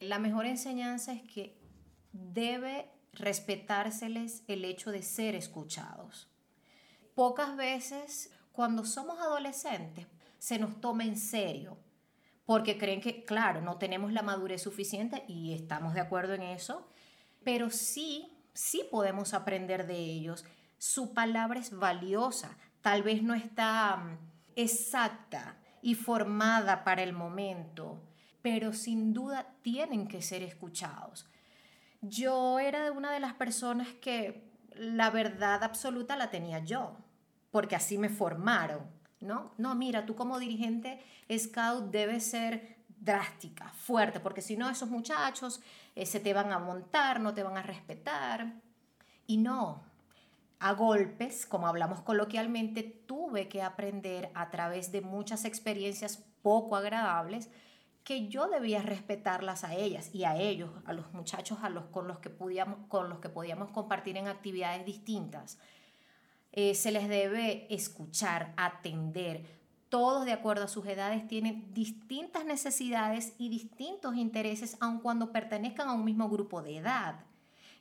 La 0.00 0.18
mejor 0.18 0.44
enseñanza 0.44 1.14
es 1.14 1.22
que 1.22 1.56
debe 2.12 2.90
respetárseles 3.14 4.42
el 4.46 4.64
hecho 4.64 4.90
de 4.90 5.02
ser 5.02 5.34
escuchados. 5.34 6.28
Pocas 7.14 7.56
veces 7.56 8.30
cuando 8.52 8.84
somos 8.84 9.20
adolescentes 9.20 10.06
se 10.38 10.58
nos 10.58 10.80
toma 10.80 11.04
en 11.04 11.16
serio 11.16 11.78
porque 12.46 12.76
creen 12.76 13.00
que, 13.00 13.24
claro, 13.24 13.62
no 13.62 13.78
tenemos 13.78 14.12
la 14.12 14.22
madurez 14.22 14.62
suficiente 14.62 15.24
y 15.28 15.54
estamos 15.54 15.94
de 15.94 16.00
acuerdo 16.00 16.34
en 16.34 16.42
eso, 16.42 16.86
pero 17.42 17.70
sí, 17.70 18.36
sí 18.52 18.86
podemos 18.90 19.32
aprender 19.34 19.86
de 19.86 19.96
ellos. 19.96 20.44
Su 20.78 21.14
palabra 21.14 21.60
es 21.60 21.76
valiosa, 21.76 22.56
tal 22.82 23.02
vez 23.02 23.22
no 23.22 23.34
está 23.34 23.96
mm, 23.96 24.18
exacta 24.56 25.56
y 25.80 25.94
formada 25.94 26.84
para 26.84 27.02
el 27.02 27.12
momento, 27.12 28.02
pero 28.42 28.72
sin 28.72 29.14
duda 29.14 29.54
tienen 29.62 30.06
que 30.06 30.20
ser 30.20 30.42
escuchados. 30.42 31.26
Yo 32.02 32.58
era 32.58 32.92
una 32.92 33.10
de 33.12 33.20
las 33.20 33.32
personas 33.32 33.88
que 34.02 34.52
la 34.74 35.08
verdad 35.08 35.64
absoluta 35.64 36.16
la 36.16 36.30
tenía 36.30 36.58
yo, 36.58 36.96
porque 37.54 37.76
así 37.76 37.98
me 37.98 38.08
formaron 38.08 38.82
¿no? 39.24 39.52
No, 39.58 39.74
mira, 39.74 40.06
tú 40.06 40.14
como 40.14 40.38
dirigente 40.38 41.00
scout 41.36 41.90
debes 41.90 42.30
ser 42.30 42.76
drástica, 42.88 43.68
fuerte, 43.70 44.20
porque 44.20 44.42
si 44.42 44.56
no 44.56 44.70
esos 44.70 44.90
muchachos 44.90 45.60
eh, 45.94 46.06
se 46.06 46.20
te 46.20 46.32
van 46.32 46.52
a 46.52 46.58
montar, 46.58 47.20
no 47.20 47.34
te 47.34 47.42
van 47.42 47.56
a 47.56 47.62
respetar. 47.62 48.54
Y 49.26 49.38
no, 49.38 49.82
a 50.60 50.72
golpes, 50.72 51.46
como 51.46 51.66
hablamos 51.66 52.00
coloquialmente, 52.02 52.82
tuve 52.82 53.48
que 53.48 53.62
aprender 53.62 54.30
a 54.34 54.50
través 54.50 54.92
de 54.92 55.00
muchas 55.00 55.44
experiencias 55.44 56.22
poco 56.42 56.76
agradables 56.76 57.50
que 58.04 58.28
yo 58.28 58.48
debía 58.48 58.82
respetarlas 58.82 59.64
a 59.64 59.74
ellas 59.74 60.14
y 60.14 60.24
a 60.24 60.36
ellos, 60.36 60.70
a 60.84 60.92
los 60.92 61.10
muchachos 61.14 61.58
a 61.62 61.70
los, 61.70 61.84
con, 61.86 62.06
los 62.06 62.18
que 62.18 62.28
podíamos, 62.28 62.86
con 62.88 63.08
los 63.08 63.20
que 63.20 63.30
podíamos 63.30 63.70
compartir 63.70 64.18
en 64.18 64.28
actividades 64.28 64.84
distintas. 64.84 65.58
Eh, 66.56 66.76
se 66.76 66.92
les 66.92 67.08
debe 67.08 67.66
escuchar, 67.68 68.54
atender. 68.56 69.44
Todos 69.88 70.24
de 70.24 70.32
acuerdo 70.32 70.66
a 70.66 70.68
sus 70.68 70.86
edades 70.86 71.26
tienen 71.26 71.74
distintas 71.74 72.44
necesidades 72.44 73.34
y 73.38 73.48
distintos 73.48 74.14
intereses, 74.14 74.76
aun 74.78 75.00
cuando 75.00 75.32
pertenezcan 75.32 75.88
a 75.88 75.94
un 75.94 76.04
mismo 76.04 76.28
grupo 76.28 76.62
de 76.62 76.78
edad. 76.78 77.16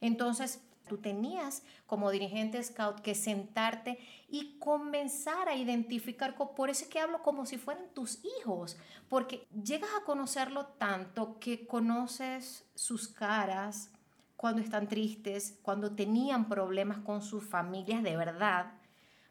Entonces, 0.01 0.59
tú 0.87 0.97
tenías 0.97 1.61
como 1.85 2.09
dirigente 2.09 2.63
scout 2.63 2.99
que 3.01 3.13
sentarte 3.13 3.99
y 4.27 4.57
comenzar 4.57 5.49
a 5.49 5.55
identificar, 5.55 6.35
por 6.35 6.71
eso 6.71 6.85
es 6.85 6.89
que 6.89 6.99
hablo 6.99 7.21
como 7.21 7.45
si 7.45 7.59
fueran 7.59 7.85
tus 7.93 8.25
hijos, 8.39 8.75
porque 9.07 9.47
llegas 9.63 9.91
a 9.95 10.03
conocerlo 10.03 10.65
tanto 10.65 11.39
que 11.39 11.67
conoces 11.67 12.65
sus 12.73 13.07
caras, 13.07 13.91
cuando 14.43 14.61
están 14.61 14.89
tristes, 14.89 15.57
cuando 15.61 15.95
tenían 15.95 16.49
problemas 16.49 16.97
con 16.97 17.21
sus 17.21 17.45
familias 17.45 18.03
de 18.03 18.17
verdad, 18.17 18.73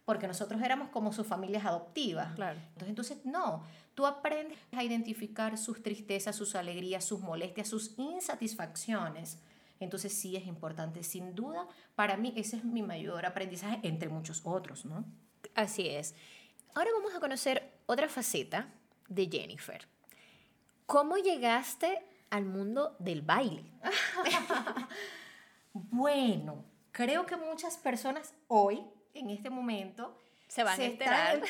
porque 0.06 0.26
nosotros 0.26 0.62
éramos 0.62 0.88
como 0.88 1.12
sus 1.12 1.26
familias 1.26 1.66
adoptivas. 1.66 2.34
Claro. 2.34 2.58
Entonces, 2.70 2.88
entonces, 2.88 3.26
no, 3.26 3.62
tú 3.94 4.06
aprendes 4.06 4.56
a 4.74 4.82
identificar 4.82 5.58
sus 5.58 5.82
tristezas, 5.82 6.34
sus 6.34 6.54
alegrías, 6.54 7.04
sus 7.04 7.20
molestias, 7.20 7.68
sus 7.68 7.92
insatisfacciones. 7.98 9.38
Entonces 9.80 10.14
sí 10.14 10.34
es 10.34 10.46
importante, 10.46 11.02
sin 11.02 11.34
duda, 11.34 11.68
para 11.94 12.16
mí 12.16 12.32
ese 12.34 12.56
es 12.56 12.64
mi 12.64 12.82
mayor 12.82 13.26
aprendizaje, 13.26 13.80
entre 13.82 14.08
muchos 14.08 14.40
otros, 14.44 14.86
¿no? 14.86 15.04
Así 15.54 15.90
es. 15.90 16.14
Ahora 16.74 16.88
vamos 16.94 17.14
a 17.14 17.20
conocer 17.20 17.70
otra 17.84 18.08
faceta 18.08 18.66
de 19.10 19.28
Jennifer. 19.30 19.86
¿Cómo 20.86 21.18
llegaste 21.18 22.02
al 22.32 22.46
mundo 22.46 22.96
del 22.98 23.20
baile? 23.20 23.62
bueno, 25.72 26.64
creo 26.90 27.26
que 27.26 27.36
muchas 27.36 27.76
personas 27.76 28.34
hoy, 28.48 28.82
en 29.12 29.28
este 29.28 29.50
momento, 29.50 30.16
se 30.48 30.64
van 30.64 30.80
a 30.80 30.84
enterar. 30.84 31.42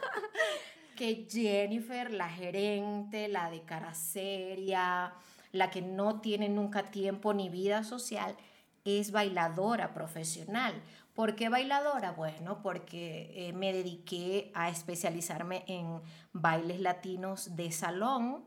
que 0.96 1.26
Jennifer, 1.30 2.12
la 2.12 2.28
gerente, 2.28 3.28
la 3.28 3.50
de 3.50 3.62
cara 3.62 3.94
seria, 3.94 5.14
la 5.52 5.70
que 5.70 5.80
no 5.80 6.20
tiene 6.20 6.50
nunca 6.50 6.90
tiempo 6.90 7.32
ni 7.32 7.48
vida 7.48 7.82
social, 7.82 8.36
es 8.84 9.12
bailadora 9.12 9.94
profesional. 9.94 10.74
¿Por 11.14 11.36
qué 11.36 11.48
bailadora? 11.48 12.12
Bueno, 12.12 12.60
porque 12.62 13.32
eh, 13.34 13.54
me 13.54 13.72
dediqué 13.72 14.50
a 14.54 14.68
especializarme 14.68 15.64
en 15.66 16.02
bailes 16.34 16.80
latinos 16.80 17.56
de 17.56 17.72
salón, 17.72 18.44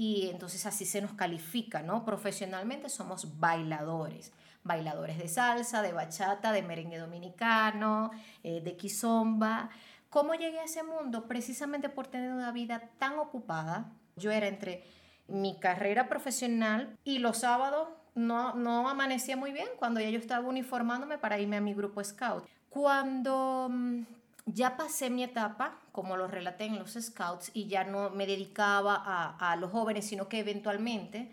y 0.00 0.30
entonces 0.30 0.64
así 0.64 0.86
se 0.86 1.02
nos 1.02 1.12
califica, 1.12 1.82
¿no? 1.82 2.06
Profesionalmente 2.06 2.88
somos 2.88 3.38
bailadores, 3.38 4.32
bailadores 4.64 5.18
de 5.18 5.28
salsa, 5.28 5.82
de 5.82 5.92
bachata, 5.92 6.52
de 6.52 6.62
merengue 6.62 6.96
dominicano, 6.96 8.10
eh, 8.42 8.62
de 8.62 8.78
kizomba. 8.78 9.68
¿Cómo 10.08 10.32
llegué 10.32 10.58
a 10.58 10.64
ese 10.64 10.82
mundo? 10.82 11.28
Precisamente 11.28 11.90
por 11.90 12.06
tener 12.06 12.32
una 12.32 12.50
vida 12.50 12.88
tan 12.98 13.18
ocupada. 13.18 13.92
Yo 14.16 14.30
era 14.30 14.48
entre 14.48 14.84
mi 15.28 15.60
carrera 15.60 16.08
profesional 16.08 16.96
y 17.04 17.18
los 17.18 17.36
sábados 17.36 17.90
no, 18.14 18.54
no 18.54 18.88
amanecía 18.88 19.36
muy 19.36 19.52
bien 19.52 19.68
cuando 19.78 20.00
ya 20.00 20.08
yo 20.08 20.18
estaba 20.18 20.48
uniformándome 20.48 21.18
para 21.18 21.38
irme 21.38 21.58
a 21.58 21.60
mi 21.60 21.74
grupo 21.74 22.02
scout. 22.02 22.46
Cuando 22.70 23.68
mm, 23.70 24.02
ya 24.46 24.76
pasé 24.76 25.10
mi 25.10 25.22
etapa, 25.22 25.78
como 25.92 26.16
lo 26.16 26.26
relaté 26.26 26.64
en 26.64 26.78
los 26.78 26.92
scouts, 26.92 27.50
y 27.54 27.66
ya 27.66 27.84
no 27.84 28.10
me 28.10 28.26
dedicaba 28.26 28.94
a, 28.96 29.52
a, 29.52 29.56
los 29.56 29.70
jóvenes, 29.70 30.06
sino 30.06 30.28
que 30.28 30.38
eventualmente 30.38 31.32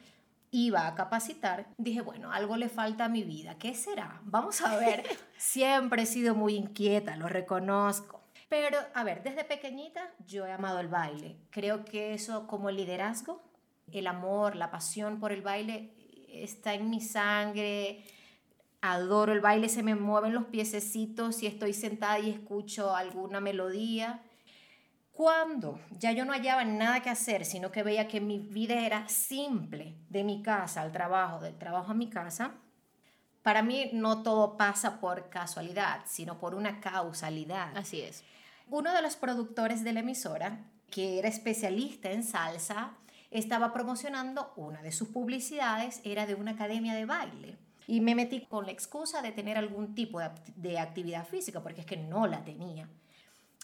iba 0.51 0.87
a 0.87 0.95
capacitar, 0.95 1.67
dije, 1.77 2.01
bueno, 2.01 2.31
algo 2.31 2.57
le 2.57 2.69
falta 2.69 3.05
a 3.05 3.09
mi 3.09 3.23
vida. 3.23 3.57
¿Qué 3.57 3.73
será? 3.73 4.21
Vamos 4.23 4.61
a 4.61 4.77
ver. 4.77 5.03
Siempre 5.37 6.03
he 6.03 6.05
sido 6.05 6.35
muy 6.35 6.55
inquieta, 6.55 7.15
lo 7.15 7.27
reconozco. 7.27 8.21
Pero, 8.49 8.77
a 8.93 9.03
ver, 9.03 9.23
desde 9.23 9.43
pequeñita 9.43 10.09
yo 10.25 10.45
he 10.45 10.51
amado 10.51 10.79
el 10.79 10.87
baile. 10.87 11.35
Creo 11.49 11.83
que 11.83 12.13
eso 12.13 12.47
como 12.47 12.69
el 12.69 12.77
liderazgo, 12.77 13.43
el 13.91 14.07
amor, 14.07 14.55
la 14.55 14.71
pasión 14.71 15.19
por 15.19 15.31
el 15.31 15.41
baile 15.41 15.91
está 16.29 16.73
en 16.73 16.89
mi 16.89 17.01
sangre 17.01 18.03
Adoro 18.81 19.33
el 19.33 19.41
baile, 19.41 19.69
se 19.69 19.83
me 19.83 19.95
mueven 19.95 20.33
los 20.33 20.45
piececitos 20.45 21.41
y 21.41 21.47
estoy 21.47 21.73
sentada 21.73 22.19
y 22.19 22.29
escucho 22.29 22.95
alguna 22.95 23.39
melodía. 23.41 24.23
Cuando 25.11 25.79
ya 25.91 26.11
yo 26.11 26.25
no 26.25 26.33
hallaba 26.33 26.63
nada 26.63 27.01
que 27.01 27.09
hacer, 27.09 27.43
sino 27.43 27.71
que 27.71 27.81
veía 27.81 28.07
que 28.07 28.21
mi 28.21 28.37
vida 28.37 28.85
era 28.85 29.09
simple, 29.09 29.97
de 30.09 30.23
mi 30.23 30.43
casa 30.43 30.83
al 30.83 30.91
trabajo, 30.91 31.39
del 31.39 31.57
trabajo 31.57 31.91
a 31.91 31.95
mi 31.95 32.07
casa, 32.07 32.53
para 33.41 33.63
mí 33.63 33.89
no 33.93 34.21
todo 34.23 34.57
pasa 34.57 34.99
por 34.99 35.29
casualidad, 35.29 36.01
sino 36.05 36.37
por 36.37 36.53
una 36.53 36.79
causalidad. 36.79 37.75
Así 37.75 38.01
es. 38.01 38.23
Uno 38.69 38.93
de 38.93 39.01
los 39.01 39.15
productores 39.15 39.83
de 39.83 39.93
la 39.93 40.01
emisora, 40.01 40.65
que 40.91 41.17
era 41.17 41.29
especialista 41.29 42.11
en 42.11 42.23
salsa, 42.23 42.97
estaba 43.31 43.73
promocionando 43.73 44.53
una 44.55 44.81
de 44.81 44.91
sus 44.91 45.07
publicidades, 45.07 46.01
era 46.03 46.25
de 46.25 46.35
una 46.35 46.51
academia 46.51 46.93
de 46.93 47.05
baile. 47.05 47.57
Y 47.87 48.01
me 48.01 48.13
metí 48.13 48.41
con 48.41 48.65
la 48.65 48.71
excusa 48.71 49.21
de 49.21 49.31
tener 49.31 49.57
algún 49.57 49.95
tipo 49.95 50.19
de, 50.55 50.77
actividad 50.77 51.25
física, 51.25 51.63
porque 51.63 51.81
es 51.81 51.87
que 51.87 51.97
no 51.97 52.27
la 52.27 52.43
tenía. 52.43 52.87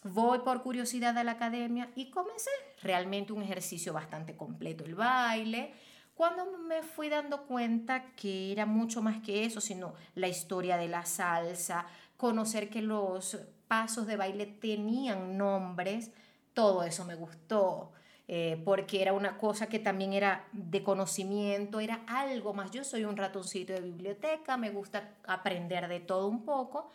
Voy 0.03 0.39
por 0.39 0.63
curiosidad 0.63 1.17
a 1.17 1.23
la 1.23 1.33
academia 1.33 1.91
y 1.95 2.09
comencé 2.09 2.49
realmente 2.81 3.33
un 3.33 3.43
ejercicio 3.43 3.93
bastante 3.93 4.35
completo, 4.35 4.83
el 4.83 4.95
baile, 4.95 5.73
cuando 6.15 6.45
me 6.57 6.83
fui 6.83 7.09
dando 7.09 7.45
cuenta 7.45 8.13
que 8.15 8.51
era 8.51 8.65
mucho 8.65 9.01
más 9.01 9.21
que 9.21 9.45
eso, 9.45 9.59
sino 9.61 9.93
la 10.15 10.27
historia 10.27 10.77
de 10.77 10.87
la 10.87 11.05
salsa, 11.05 11.85
conocer 12.17 12.69
que 12.69 12.81
los 12.81 13.37
pasos 13.67 14.05
de 14.05 14.15
baile 14.15 14.45
tenían 14.45 15.37
nombres, 15.37 16.11
todo 16.53 16.83
eso 16.83 17.03
me 17.05 17.15
gustó. 17.15 17.93
Eh, 18.27 18.61
porque 18.63 19.01
era 19.01 19.13
una 19.13 19.37
cosa 19.37 19.67
que 19.67 19.79
también 19.79 20.13
era 20.13 20.47
de 20.53 20.81
conocimiento, 20.81 21.79
era 21.79 22.01
algo 22.07 22.53
más. 22.53 22.71
Yo 22.71 22.83
soy 22.83 23.03
un 23.03 23.17
ratoncito 23.17 23.73
de 23.73 23.81
biblioteca, 23.81 24.55
me 24.55 24.69
gusta 24.69 25.09
aprender 25.25 25.87
de 25.87 25.99
todo 25.99 26.27
un 26.27 26.45
poco 26.45 26.89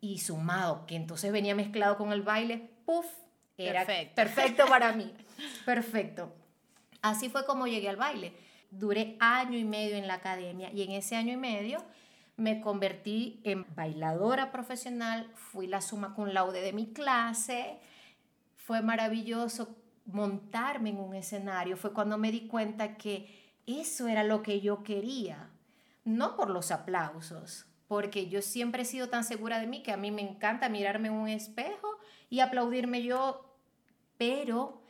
y 0.00 0.18
sumado, 0.18 0.86
que 0.86 0.96
entonces 0.96 1.32
venía 1.32 1.54
mezclado 1.54 1.96
con 1.96 2.12
el 2.12 2.22
baile, 2.22 2.70
puff, 2.84 3.06
era 3.56 3.84
perfecto, 3.84 4.14
perfecto 4.14 4.66
para 4.66 4.92
mí, 4.92 5.12
perfecto. 5.64 6.32
Así 7.02 7.28
fue 7.30 7.46
como 7.46 7.66
llegué 7.66 7.88
al 7.88 7.96
baile. 7.96 8.34
Duré 8.70 9.16
año 9.20 9.58
y 9.58 9.64
medio 9.64 9.96
en 9.96 10.06
la 10.06 10.14
academia 10.14 10.70
y 10.72 10.82
en 10.82 10.92
ese 10.92 11.16
año 11.16 11.32
y 11.32 11.36
medio 11.36 11.82
me 12.36 12.60
convertí 12.60 13.40
en 13.44 13.66
bailadora 13.74 14.52
profesional, 14.52 15.30
fui 15.34 15.66
la 15.66 15.80
suma 15.80 16.14
con 16.14 16.32
laude 16.32 16.62
de 16.62 16.72
mi 16.72 16.92
clase, 16.92 17.78
fue 18.56 18.80
maravilloso 18.80 19.76
montarme 20.12 20.90
en 20.90 20.98
un 20.98 21.14
escenario, 21.14 21.76
fue 21.76 21.92
cuando 21.92 22.18
me 22.18 22.32
di 22.32 22.46
cuenta 22.46 22.96
que 22.96 23.28
eso 23.66 24.08
era 24.08 24.24
lo 24.24 24.42
que 24.42 24.60
yo 24.60 24.82
quería, 24.82 25.50
no 26.04 26.36
por 26.36 26.50
los 26.50 26.70
aplausos, 26.70 27.66
porque 27.88 28.28
yo 28.28 28.42
siempre 28.42 28.82
he 28.82 28.86
sido 28.86 29.08
tan 29.08 29.24
segura 29.24 29.58
de 29.58 29.66
mí 29.66 29.82
que 29.82 29.92
a 29.92 29.96
mí 29.96 30.10
me 30.10 30.22
encanta 30.22 30.68
mirarme 30.68 31.08
en 31.08 31.14
un 31.14 31.28
espejo 31.28 31.98
y 32.28 32.40
aplaudirme 32.40 33.02
yo, 33.02 33.44
pero 34.16 34.80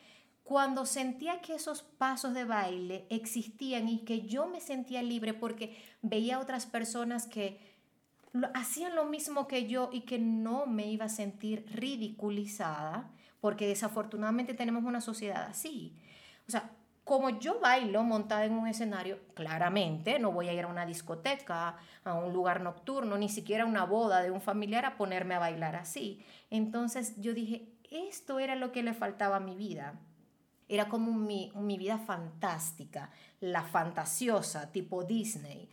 cuando 0.45 0.85
sentía 0.85 1.41
que 1.41 1.55
esos 1.55 1.83
pasos 1.83 2.35
de 2.35 2.45
baile 2.45 3.07
existían 3.09 3.89
y 3.89 4.01
que 4.01 4.23
yo 4.23 4.49
me 4.49 4.61
sentía 4.61 5.03
libre 5.03 5.33
porque 5.33 5.77
veía 6.03 6.37
a 6.37 6.41
otras 6.41 6.67
personas 6.67 7.27
que 7.27 7.61
hacían 8.55 8.95
lo 8.95 9.05
mismo 9.05 9.47
que 9.47 9.67
yo 9.67 9.91
y 9.93 10.01
que 10.03 10.19
no 10.19 10.67
me 10.67 10.91
iba 10.91 11.05
a 11.05 11.09
sentir 11.09 11.65
ridiculizada, 11.73 13.11
porque 13.41 13.67
desafortunadamente 13.67 14.55
tenemos 14.55 14.85
una 14.85 15.01
sociedad 15.01 15.47
así. 15.49 15.97
O 16.47 16.51
sea, 16.51 16.71
como 17.05 17.31
yo 17.41 17.59
bailo 17.61 18.03
montada 18.03 18.45
en 18.45 18.53
un 18.53 18.69
escenario, 18.69 19.19
claramente 19.35 20.19
no 20.19 20.33
voy 20.33 20.49
a 20.49 20.53
ir 20.53 20.65
a 20.65 20.69
una 20.69 20.87
discoteca, 20.87 21.77
a 22.05 22.15
un 22.15 22.33
lugar 22.33 22.61
nocturno, 22.61 23.19
ni 23.19 23.29
siquiera 23.29 23.65
a 23.65 23.67
una 23.67 23.85
boda 23.85 24.23
de 24.23 24.31
un 24.31 24.41
familiar 24.41 24.85
a 24.85 24.97
ponerme 24.97 25.35
a 25.35 25.41
bailar 25.41 25.77
así. 25.77 26.25
Entonces 26.51 27.21
yo 27.21 27.35
dije, 27.35 27.73
esto 27.91 28.39
era 28.39 28.55
lo 28.55 28.71
que 28.71 28.83
le 28.83 28.95
faltaba 28.95 29.37
a 29.37 29.41
mi 29.41 29.57
vida. 29.57 29.99
Era 30.69 30.89
como 30.89 31.13
mi, 31.13 31.51
mi 31.57 31.79
vida 31.79 31.99
fantástica, 31.99 33.11
la 33.41 33.63
fantasiosa, 33.65 34.71
tipo 34.71 35.03
Disney 35.03 35.69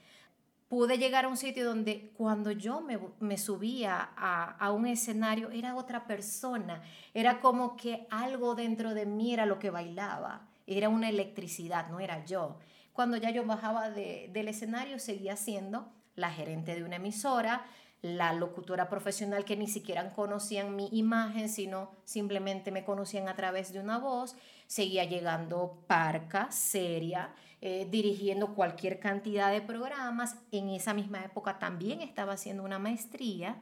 pude 0.67 0.97
llegar 0.97 1.25
a 1.25 1.27
un 1.29 1.37
sitio 1.37 1.65
donde 1.65 2.11
cuando 2.17 2.51
yo 2.51 2.81
me, 3.19 3.37
subía 3.37 4.09
a, 4.15 4.51
a, 4.57 4.71
un 4.71 4.85
escenario 4.85 5.49
era 5.49 5.75
otra 5.75 6.05
persona, 6.05 6.81
era 7.13 7.39
como 7.39 7.77
que 7.77 8.07
algo 8.09 8.55
dentro 8.55 8.93
de 8.93 9.05
mí 9.05 9.33
era 9.33 9.45
lo 9.45 9.59
que 9.59 9.69
bailaba, 9.69 10.47
era 10.65 10.89
una 10.89 11.09
electricidad, 11.09 11.89
no 11.89 11.99
era 11.99 12.25
yo. 12.25 12.57
Cuando 12.91 13.15
ya 13.17 13.29
yo 13.29 13.45
bajaba 13.45 13.89
del 13.91 14.47
escenario 14.47 14.99
seguía 14.99 15.35
siendo 15.35 15.91
la 16.15 16.31
gerente 16.31 16.75
de 16.75 16.83
una 16.83 16.95
emisora, 16.95 17.65
la 18.01 18.33
locutora 18.33 18.89
profesional 18.89 19.43
que 19.43 19.57
ni 19.57 19.67
siquiera 19.67 20.13
conocían 20.13 20.75
mi 20.75 20.87
imagen, 20.91 21.49
sino 21.49 21.91
simplemente 22.05 22.71
me 22.71 22.85
conocían 22.85 23.27
a 23.27 23.35
través 23.35 23.73
de 23.73 23.79
una 23.79 23.97
voz, 23.97 24.35
seguía 24.67 25.05
llegando 25.05 25.83
parca, 25.87 26.51
seria, 26.51 27.33
eh, 27.61 27.87
dirigiendo 27.89 28.53
cualquier 28.53 28.99
cantidad 28.99 29.51
de 29.51 29.61
programas. 29.61 30.37
En 30.51 30.69
esa 30.69 30.93
misma 30.93 31.23
época 31.25 31.57
también 31.57 32.01
estaba 32.01 32.33
haciendo 32.33 32.63
una 32.63 32.79
maestría. 32.79 33.61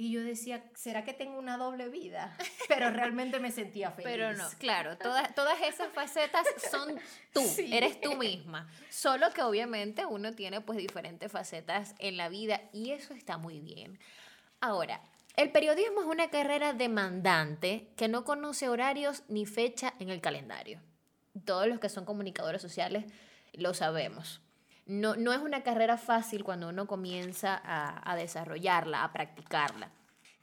Y 0.00 0.12
yo 0.12 0.22
decía, 0.24 0.64
¿será 0.74 1.04
que 1.04 1.12
tengo 1.12 1.38
una 1.38 1.58
doble 1.58 1.90
vida? 1.90 2.34
Pero 2.68 2.90
realmente 2.90 3.38
me 3.38 3.52
sentía 3.52 3.90
feliz. 3.90 4.08
Pero 4.10 4.32
no, 4.32 4.48
claro, 4.58 4.96
todas, 4.96 5.34
todas 5.34 5.60
esas 5.60 5.92
facetas 5.92 6.46
son 6.70 6.98
tú, 7.34 7.42
eres 7.58 8.00
tú 8.00 8.16
misma. 8.16 8.66
Solo 8.88 9.30
que 9.34 9.42
obviamente 9.42 10.06
uno 10.06 10.32
tiene 10.32 10.62
pues 10.62 10.78
diferentes 10.78 11.30
facetas 11.30 11.94
en 11.98 12.16
la 12.16 12.30
vida 12.30 12.62
y 12.72 12.92
eso 12.92 13.12
está 13.12 13.36
muy 13.36 13.60
bien. 13.60 13.98
Ahora, 14.62 15.02
el 15.36 15.52
periodismo 15.52 16.00
es 16.00 16.06
una 16.06 16.30
carrera 16.30 16.72
demandante 16.72 17.92
que 17.98 18.08
no 18.08 18.24
conoce 18.24 18.70
horarios 18.70 19.24
ni 19.28 19.44
fecha 19.44 19.92
en 19.98 20.08
el 20.08 20.22
calendario 20.22 20.80
todos 21.44 21.66
los 21.66 21.78
que 21.78 21.88
son 21.88 22.04
comunicadores 22.04 22.62
sociales 22.62 23.04
lo 23.52 23.74
sabemos. 23.74 24.40
No, 24.90 25.14
no 25.14 25.32
es 25.32 25.38
una 25.38 25.62
carrera 25.62 25.96
fácil 25.96 26.42
cuando 26.42 26.68
uno 26.68 26.88
comienza 26.88 27.54
a, 27.64 28.10
a 28.10 28.16
desarrollarla, 28.16 29.04
a 29.04 29.12
practicarla. 29.12 29.92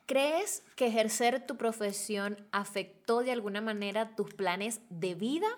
¿Crees 0.06 0.64
que 0.78 0.88
ejercer 0.88 1.46
tu 1.46 1.58
profesión 1.58 2.38
afectó 2.54 3.24
de 3.24 3.34
alguna 3.34 3.60
manera 3.60 4.16
tus 4.16 4.34
planes 4.34 4.80
de 4.90 5.16
vida 5.16 5.50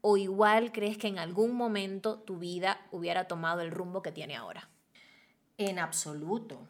o 0.00 0.16
igual 0.16 0.72
crees 0.72 0.96
que 0.96 1.08
en 1.08 1.18
algún 1.18 1.54
momento 1.54 2.18
tu 2.18 2.38
vida 2.38 2.80
hubiera 2.90 3.28
tomado 3.28 3.60
el 3.60 3.70
rumbo 3.70 4.00
que 4.00 4.10
tiene 4.10 4.36
ahora? 4.36 4.70
En 5.58 5.78
absoluto. 5.78 6.66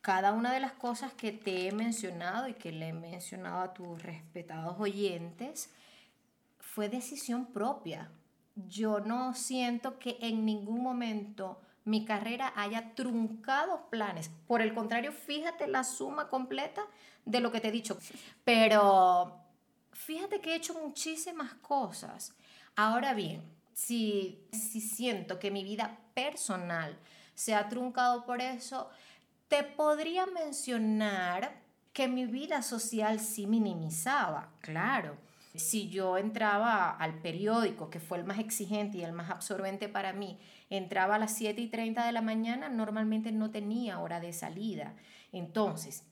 Cada 0.00 0.32
una 0.32 0.54
de 0.54 0.60
las 0.60 0.72
cosas 0.72 1.12
que 1.12 1.32
te 1.32 1.68
he 1.68 1.72
mencionado 1.72 2.48
y 2.48 2.54
que 2.54 2.72
le 2.72 2.88
he 2.88 2.92
mencionado 2.94 3.60
a 3.60 3.74
tus 3.74 4.02
respetados 4.02 4.80
oyentes 4.80 5.70
fue 6.58 6.88
decisión 6.88 7.44
propia. 7.52 8.10
Yo 8.56 9.00
no 9.00 9.34
siento 9.34 9.98
que 9.98 10.16
en 10.20 10.44
ningún 10.44 10.82
momento 10.82 11.60
mi 11.84 12.04
carrera 12.04 12.52
haya 12.56 12.94
truncado 12.94 13.88
planes. 13.90 14.30
Por 14.46 14.62
el 14.62 14.74
contrario, 14.74 15.12
fíjate 15.12 15.66
la 15.66 15.84
suma 15.84 16.28
completa 16.28 16.82
de 17.24 17.40
lo 17.40 17.50
que 17.50 17.60
te 17.60 17.68
he 17.68 17.72
dicho. 17.72 17.98
Pero 18.44 19.36
fíjate 19.92 20.40
que 20.40 20.52
he 20.52 20.56
hecho 20.56 20.74
muchísimas 20.74 21.54
cosas. 21.54 22.32
Ahora 22.76 23.12
bien, 23.12 23.42
si, 23.72 24.40
si 24.52 24.80
siento 24.80 25.38
que 25.38 25.50
mi 25.50 25.64
vida 25.64 25.98
personal 26.14 26.96
se 27.34 27.54
ha 27.54 27.68
truncado 27.68 28.24
por 28.24 28.40
eso, 28.40 28.88
te 29.48 29.64
podría 29.64 30.26
mencionar 30.26 31.60
que 31.92 32.08
mi 32.08 32.26
vida 32.26 32.62
social 32.62 33.20
sí 33.20 33.46
minimizaba, 33.46 34.48
claro 34.60 35.16
si 35.54 35.88
yo 35.88 36.18
entraba 36.18 36.90
al 36.90 37.20
periódico, 37.20 37.88
que 37.88 38.00
fue 38.00 38.18
el 38.18 38.24
más 38.24 38.38
exigente 38.38 38.98
y 38.98 39.04
el 39.04 39.12
más 39.12 39.30
absorbente 39.30 39.88
para 39.88 40.12
mí, 40.12 40.38
entraba 40.68 41.14
a 41.14 41.18
las 41.18 41.36
7 41.36 41.60
y 41.60 41.68
30 41.68 42.04
de 42.04 42.12
la 42.12 42.22
mañana, 42.22 42.68
normalmente 42.68 43.30
no 43.30 43.50
tenía 43.50 44.00
hora 44.00 44.18
de 44.18 44.32
salida. 44.32 44.94
Entonces, 45.30 46.04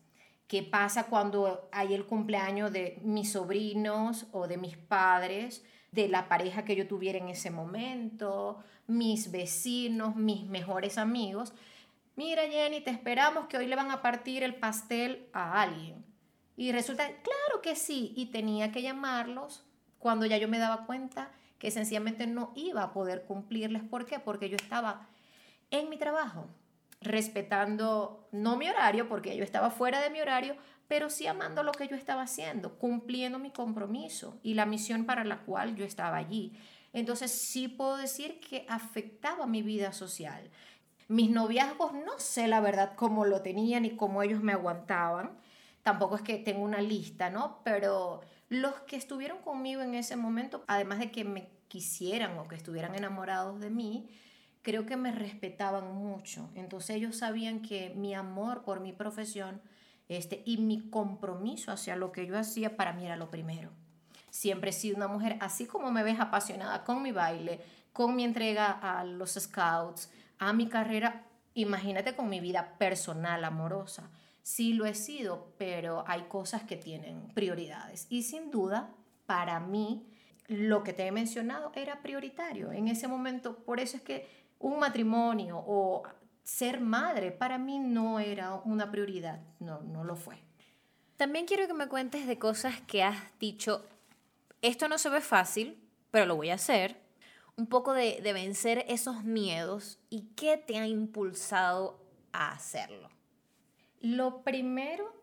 ¿qué 0.46 0.62
pasa 0.62 1.04
cuando 1.04 1.68
hay 1.72 1.92
el 1.94 2.06
cumpleaños 2.06 2.72
de 2.72 3.00
mis 3.02 3.32
sobrinos 3.32 4.26
o 4.32 4.46
de 4.46 4.58
mis 4.58 4.76
padres, 4.76 5.64
de 5.90 6.08
la 6.08 6.28
pareja 6.28 6.64
que 6.64 6.76
yo 6.76 6.86
tuviera 6.86 7.18
en 7.18 7.28
ese 7.28 7.50
momento, 7.50 8.62
mis 8.86 9.32
vecinos, 9.32 10.14
mis 10.14 10.44
mejores 10.44 10.98
amigos? 10.98 11.52
Mira 12.14 12.42
Jenny, 12.48 12.80
te 12.80 12.90
esperamos 12.90 13.46
que 13.46 13.56
hoy 13.56 13.66
le 13.66 13.74
van 13.74 13.90
a 13.90 14.02
partir 14.02 14.44
el 14.44 14.54
pastel 14.54 15.26
a 15.32 15.62
alguien 15.62 16.11
y 16.56 16.72
resulta, 16.72 17.06
claro 17.06 17.62
que 17.62 17.76
sí, 17.76 18.12
y 18.16 18.26
tenía 18.26 18.72
que 18.72 18.82
llamarlos 18.82 19.64
cuando 19.98 20.26
ya 20.26 20.36
yo 20.36 20.48
me 20.48 20.58
daba 20.58 20.84
cuenta 20.86 21.30
que 21.58 21.70
sencillamente 21.70 22.26
no 22.26 22.52
iba 22.56 22.82
a 22.82 22.92
poder 22.92 23.24
cumplirles. 23.24 23.82
¿Por 23.84 24.04
qué? 24.04 24.18
Porque 24.18 24.48
yo 24.50 24.56
estaba 24.56 25.06
en 25.70 25.88
mi 25.88 25.96
trabajo, 25.96 26.48
respetando 27.00 28.28
no 28.32 28.56
mi 28.56 28.68
horario, 28.68 29.08
porque 29.08 29.36
yo 29.36 29.44
estaba 29.44 29.70
fuera 29.70 30.00
de 30.00 30.10
mi 30.10 30.20
horario, 30.20 30.56
pero 30.88 31.08
sí 31.08 31.26
amando 31.26 31.62
lo 31.62 31.72
que 31.72 31.88
yo 31.88 31.96
estaba 31.96 32.22
haciendo, 32.22 32.78
cumpliendo 32.78 33.38
mi 33.38 33.50
compromiso 33.50 34.38
y 34.42 34.54
la 34.54 34.66
misión 34.66 35.06
para 35.06 35.24
la 35.24 35.38
cual 35.38 35.74
yo 35.76 35.84
estaba 35.84 36.16
allí. 36.16 36.52
Entonces 36.92 37.30
sí 37.30 37.68
puedo 37.68 37.96
decir 37.96 38.40
que 38.40 38.66
afectaba 38.68 39.46
mi 39.46 39.62
vida 39.62 39.92
social. 39.92 40.50
Mis 41.08 41.30
noviazgos 41.30 41.94
no 41.94 42.18
sé 42.18 42.48
la 42.48 42.60
verdad 42.60 42.92
cómo 42.96 43.24
lo 43.24 43.40
tenían 43.40 43.84
y 43.84 43.96
cómo 43.96 44.22
ellos 44.22 44.42
me 44.42 44.52
aguantaban, 44.52 45.38
tampoco 45.82 46.16
es 46.16 46.22
que 46.22 46.38
tengo 46.38 46.62
una 46.62 46.80
lista, 46.80 47.30
¿no? 47.30 47.60
Pero 47.64 48.20
los 48.48 48.74
que 48.82 48.96
estuvieron 48.96 49.38
conmigo 49.38 49.82
en 49.82 49.94
ese 49.94 50.16
momento, 50.16 50.64
además 50.66 50.98
de 50.98 51.10
que 51.10 51.24
me 51.24 51.48
quisieran 51.68 52.38
o 52.38 52.48
que 52.48 52.54
estuvieran 52.54 52.94
enamorados 52.94 53.60
de 53.60 53.70
mí, 53.70 54.08
creo 54.62 54.86
que 54.86 54.96
me 54.96 55.10
respetaban 55.10 55.94
mucho. 55.94 56.50
Entonces 56.54 56.96
ellos 56.96 57.16
sabían 57.16 57.60
que 57.60 57.90
mi 57.96 58.14
amor 58.14 58.62
por 58.62 58.80
mi 58.80 58.92
profesión 58.92 59.60
este, 60.08 60.42
y 60.44 60.58
mi 60.58 60.88
compromiso 60.90 61.72
hacia 61.72 61.96
lo 61.96 62.12
que 62.12 62.26
yo 62.26 62.38
hacía 62.38 62.76
para 62.76 62.92
mí 62.92 63.04
era 63.04 63.16
lo 63.16 63.30
primero. 63.30 63.70
Siempre 64.30 64.70
he 64.70 64.72
sido 64.72 64.96
una 64.96 65.08
mujer, 65.08 65.36
así 65.40 65.66
como 65.66 65.90
me 65.90 66.02
ves 66.02 66.20
apasionada 66.20 66.84
con 66.84 67.02
mi 67.02 67.12
baile, 67.12 67.60
con 67.92 68.16
mi 68.16 68.24
entrega 68.24 68.70
a 68.70 69.04
los 69.04 69.32
scouts, 69.32 70.10
a 70.38 70.52
mi 70.52 70.68
carrera, 70.68 71.24
imagínate 71.54 72.14
con 72.16 72.28
mi 72.28 72.40
vida 72.40 72.78
personal, 72.78 73.44
amorosa 73.44 74.10
sí 74.42 74.74
lo 74.74 74.86
he 74.86 74.94
sido, 74.94 75.52
pero 75.58 76.04
hay 76.06 76.22
cosas 76.22 76.62
que 76.64 76.76
tienen 76.76 77.28
prioridades. 77.34 78.06
Y 78.10 78.22
sin 78.22 78.50
duda, 78.50 78.94
para 79.26 79.60
mí, 79.60 80.06
lo 80.48 80.82
que 80.82 80.92
te 80.92 81.06
he 81.06 81.12
mencionado 81.12 81.72
era 81.74 82.02
prioritario. 82.02 82.72
En 82.72 82.88
ese 82.88 83.08
momento, 83.08 83.56
por 83.64 83.80
eso 83.80 83.96
es 83.96 84.02
que 84.02 84.28
un 84.58 84.78
matrimonio 84.78 85.62
o 85.66 86.02
ser 86.42 86.80
madre 86.80 87.30
para 87.30 87.58
mí 87.58 87.78
no 87.78 88.20
era 88.20 88.54
una 88.64 88.90
prioridad, 88.90 89.40
no, 89.60 89.80
no 89.80 90.04
lo 90.04 90.16
fue. 90.16 90.38
También 91.16 91.46
quiero 91.46 91.66
que 91.66 91.74
me 91.74 91.88
cuentes 91.88 92.26
de 92.26 92.38
cosas 92.38 92.80
que 92.80 93.02
has 93.02 93.16
dicho 93.38 93.84
esto 94.62 94.86
no 94.86 94.96
se 94.96 95.10
ve 95.10 95.20
fácil, 95.20 95.76
pero 96.12 96.24
lo 96.24 96.36
voy 96.36 96.50
a 96.50 96.54
hacer. 96.54 96.96
Un 97.56 97.66
poco 97.66 97.92
de, 97.92 98.20
de 98.22 98.32
vencer 98.32 98.84
esos 98.88 99.24
miedos 99.24 99.98
y 100.08 100.28
qué 100.36 100.56
te 100.56 100.78
ha 100.78 100.86
impulsado 100.86 102.00
a 102.32 102.52
hacerlo. 102.52 103.10
Lo 104.02 104.42
primero 104.42 105.14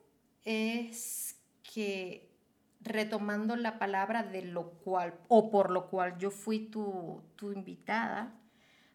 es 0.46 1.38
que 1.64 2.32
retomando 2.80 3.58
la 3.58 3.78
palabra 3.78 4.24
de 4.24 4.42
lo 4.42 4.72
cual 4.72 5.20
o 5.28 5.52
por 5.52 5.70
lo 5.70 5.90
cual 5.90 6.18
yo 6.18 6.32
fui 6.32 6.68
tu, 6.68 7.22
tu 7.36 7.52
invitada 7.52 8.34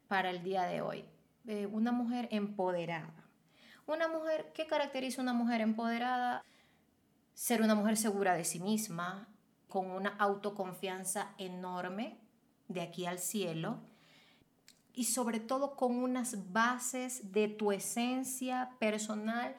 para 0.09 0.31
el 0.31 0.43
día 0.43 0.63
de 0.63 0.81
hoy, 0.81 1.05
eh, 1.47 1.67
una 1.67 1.93
mujer 1.93 2.29
empoderada. 2.31 3.29
Una 3.87 4.09
mujer, 4.09 4.53
¿qué 4.55 4.67
caracteriza 4.67 5.21
una 5.21 5.35
mujer 5.35 5.61
empoderada? 5.61 6.43
Ser 7.35 7.61
una 7.61 7.75
mujer 7.75 7.99
segura 7.99 8.35
de 8.35 8.45
sí 8.45 8.61
misma, 8.61 9.29
con 9.69 9.91
una 9.91 10.17
autoconfianza 10.17 11.35
enorme 11.37 12.17
de 12.69 12.81
aquí 12.81 13.05
al 13.05 13.19
cielo 13.19 13.81
y 14.95 15.05
sobre 15.05 15.41
todo 15.41 15.77
con 15.77 15.97
unas 15.97 16.53
bases 16.53 17.33
de 17.33 17.49
tu 17.49 17.71
esencia 17.71 18.71
personal 18.79 19.55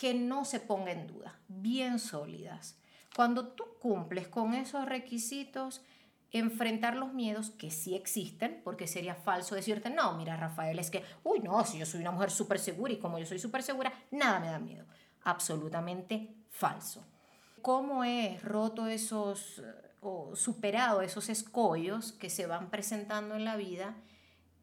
que 0.00 0.14
no 0.14 0.46
se 0.46 0.60
ponga 0.60 0.92
en 0.92 1.06
duda, 1.06 1.38
bien 1.46 1.98
sólidas. 1.98 2.78
Cuando 3.14 3.48
tú 3.48 3.64
cumples 3.82 4.28
con 4.28 4.54
esos 4.54 4.86
requisitos, 4.86 5.82
enfrentar 6.30 6.96
los 6.96 7.12
miedos 7.12 7.50
que 7.50 7.70
sí 7.70 7.94
existen, 7.94 8.62
porque 8.64 8.86
sería 8.86 9.14
falso 9.14 9.54
decirte, 9.54 9.90
no, 9.90 10.14
mira, 10.16 10.38
Rafael, 10.38 10.78
es 10.78 10.90
que, 10.90 11.04
uy, 11.22 11.40
no, 11.40 11.62
si 11.66 11.76
yo 11.76 11.84
soy 11.84 12.00
una 12.00 12.12
mujer 12.12 12.30
súper 12.30 12.58
segura 12.58 12.94
y 12.94 12.98
como 12.98 13.18
yo 13.18 13.26
soy 13.26 13.38
súper 13.38 13.62
segura, 13.62 13.92
nada 14.10 14.40
me 14.40 14.46
da 14.46 14.58
miedo. 14.58 14.86
Absolutamente 15.22 16.34
falso. 16.48 17.04
¿Cómo 17.60 18.02
he 18.02 18.38
roto 18.42 18.86
esos 18.86 19.58
eh, 19.58 19.64
o 20.00 20.34
superado 20.34 21.02
esos 21.02 21.28
escollos 21.28 22.12
que 22.12 22.30
se 22.30 22.46
van 22.46 22.70
presentando 22.70 23.34
en 23.34 23.44
la 23.44 23.56
vida? 23.56 23.96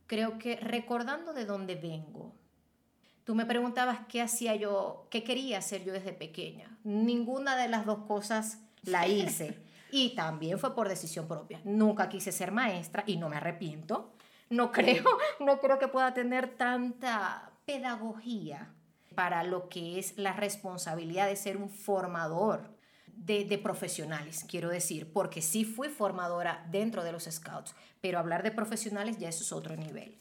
Creo 0.08 0.40
que 0.40 0.56
recordando 0.56 1.32
de 1.34 1.46
dónde 1.46 1.76
vengo, 1.76 2.34
Tú 3.28 3.36
me 3.36 3.46
preguntabas 3.46 4.00
qué 4.08 4.22
hacía 4.22 4.56
yo, 4.56 5.06
qué 5.10 5.22
quería 5.26 5.58
hacer 5.58 5.84
yo 5.84 5.92
desde 5.92 6.14
pequeña. 6.14 6.78
Ninguna 6.86 7.58
de 7.58 7.68
las 7.68 7.86
dos 7.86 8.06
cosas 8.08 8.60
la 8.84 9.06
hice. 9.06 9.58
Y 9.92 10.16
también 10.16 10.58
fue 10.60 10.74
por 10.74 10.88
decisión 10.88 11.28
propia. 11.28 11.60
Nunca 11.66 12.08
quise 12.08 12.32
ser 12.32 12.54
maestra 12.54 13.04
y 13.06 13.18
no 13.18 13.28
me 13.28 13.36
arrepiento. 13.36 14.14
No 14.50 14.72
creo, 14.72 15.04
no 15.42 15.60
creo 15.60 15.78
que 15.78 15.90
pueda 15.90 16.14
tener 16.14 16.56
tanta 16.56 17.52
pedagogía 17.66 18.74
para 19.14 19.44
lo 19.44 19.68
que 19.68 20.00
es 20.00 20.18
la 20.18 20.32
responsabilidad 20.32 21.28
de 21.28 21.36
ser 21.36 21.58
un 21.58 21.70
formador 21.70 22.78
de, 23.08 23.44
de, 23.44 23.58
profesionales, 23.58 24.46
quiero 24.48 24.70
decir, 24.70 25.12
porque 25.12 25.42
sí 25.42 25.66
fui 25.66 25.90
formadora 25.90 26.66
dentro 26.72 27.04
de 27.04 27.12
los 27.12 27.26
scouts, 27.26 27.76
pero 28.00 28.20
hablar 28.20 28.42
de 28.42 28.52
profesionales 28.52 29.18
ya 29.18 29.28
eso 29.28 29.44
es 29.44 29.52
otro 29.52 29.76
nivel. 29.76 30.18